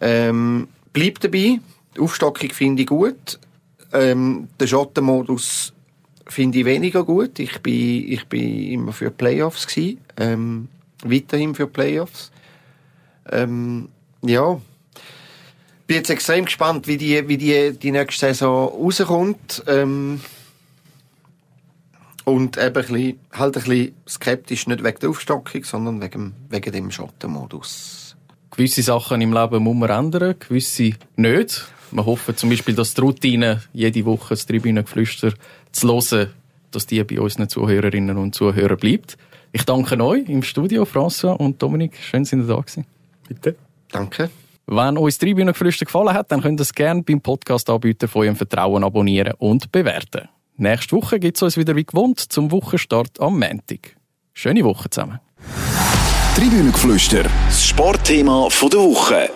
Ähm, 0.00 0.68
bleib 0.92 1.18
dabei. 1.18 1.58
Die 1.96 2.00
Aufstockung 2.00 2.50
finde 2.50 2.82
ich 2.82 2.88
gut. 2.88 3.40
Ähm, 3.92 4.46
den 4.60 4.68
Schottenmodus 4.68 5.72
finde 6.28 6.60
ich 6.60 6.64
weniger 6.64 7.02
gut. 7.02 7.40
Ich 7.40 7.60
bin 7.62 8.12
ich 8.12 8.28
bin 8.28 8.70
immer 8.70 8.92
für 8.92 9.10
Playoffs 9.10 9.66
gewesen. 9.66 9.98
Ähm, 10.18 10.68
weiterhin 11.02 11.56
für 11.56 11.66
Playoffs. 11.66 12.30
Ähm, 13.28 13.88
ja 14.22 14.60
bin 15.86 15.98
jetzt 15.98 16.10
extrem 16.10 16.44
gespannt, 16.44 16.86
wie 16.86 16.96
die, 16.96 17.28
wie 17.28 17.38
die, 17.38 17.72
die 17.72 17.92
nächste 17.92 18.26
Saison 18.26 18.68
rauskommt. 18.68 19.62
Ähm, 19.66 20.20
Und 22.24 22.56
eben 22.56 22.66
ein 22.66 22.72
bisschen, 22.72 23.20
halt 23.32 23.56
ein 23.56 23.62
bisschen 23.62 23.94
skeptisch, 24.08 24.66
nicht 24.66 24.82
wegen 24.82 24.98
der 24.98 25.10
Aufstockung, 25.10 25.62
sondern 25.62 26.00
wegen, 26.02 26.34
wegen 26.50 26.72
dem 26.72 26.90
Schottenmodus. 26.90 28.16
Gewisse 28.50 28.82
Sachen 28.82 29.20
im 29.20 29.32
Leben 29.32 29.62
muss 29.62 29.76
man 29.76 29.90
ändern, 29.90 30.34
gewisse 30.36 30.94
nicht. 31.14 31.68
Wir 31.92 32.04
hoffen 32.04 32.36
zum 32.36 32.50
Beispiel, 32.50 32.74
dass 32.74 32.94
die 32.94 33.00
Routine, 33.00 33.62
jede 33.72 34.04
Woche 34.04 34.30
das 34.30 34.44
Tribünengeflüster 34.44 35.34
zu 35.70 35.88
hören, 35.88 36.32
dass 36.72 36.86
die 36.86 37.04
bei 37.04 37.20
unseren 37.20 37.48
Zuhörerinnen 37.48 38.16
und 38.16 38.34
Zuhörern 38.34 38.78
bleibt. 38.78 39.16
Ich 39.52 39.64
danke 39.64 40.02
euch 40.02 40.28
im 40.28 40.42
Studio, 40.42 40.82
François 40.82 41.36
und 41.36 41.62
Dominik. 41.62 41.92
Schön, 42.02 42.24
dass 42.24 42.32
ihr 42.32 42.42
da 42.42 42.56
gewesen. 42.56 42.86
Bitte. 43.28 43.54
Danke. 43.92 44.30
Wenn 44.68 44.98
euch 44.98 45.14
das 45.14 45.18
Tribünengeflüster 45.18 45.84
gefallen 45.84 46.12
hat, 46.12 46.32
dann 46.32 46.42
könnt 46.42 46.58
ihr 46.58 46.62
es 46.62 46.74
gerne 46.74 47.02
beim 47.04 47.20
Podcast-Anbieter 47.20 48.08
von 48.08 48.22
eurem 48.22 48.34
Vertrauen 48.34 48.82
abonnieren 48.82 49.34
und 49.38 49.70
bewerten. 49.70 50.28
Nächste 50.56 50.96
Woche 50.96 51.20
gibt 51.20 51.36
es 51.36 51.42
uns 51.42 51.56
wieder 51.56 51.76
wie 51.76 51.84
gewohnt 51.84 52.18
zum 52.18 52.50
Wochenstart 52.50 53.20
am 53.20 53.38
Montag. 53.38 53.96
Schöne 54.32 54.64
Woche 54.64 54.90
zusammen. 54.90 55.20
Tribünengeflüster, 56.34 57.22
das 57.46 57.64
Sportthema 57.64 58.48
der 58.60 58.80
Woche. 58.80 59.30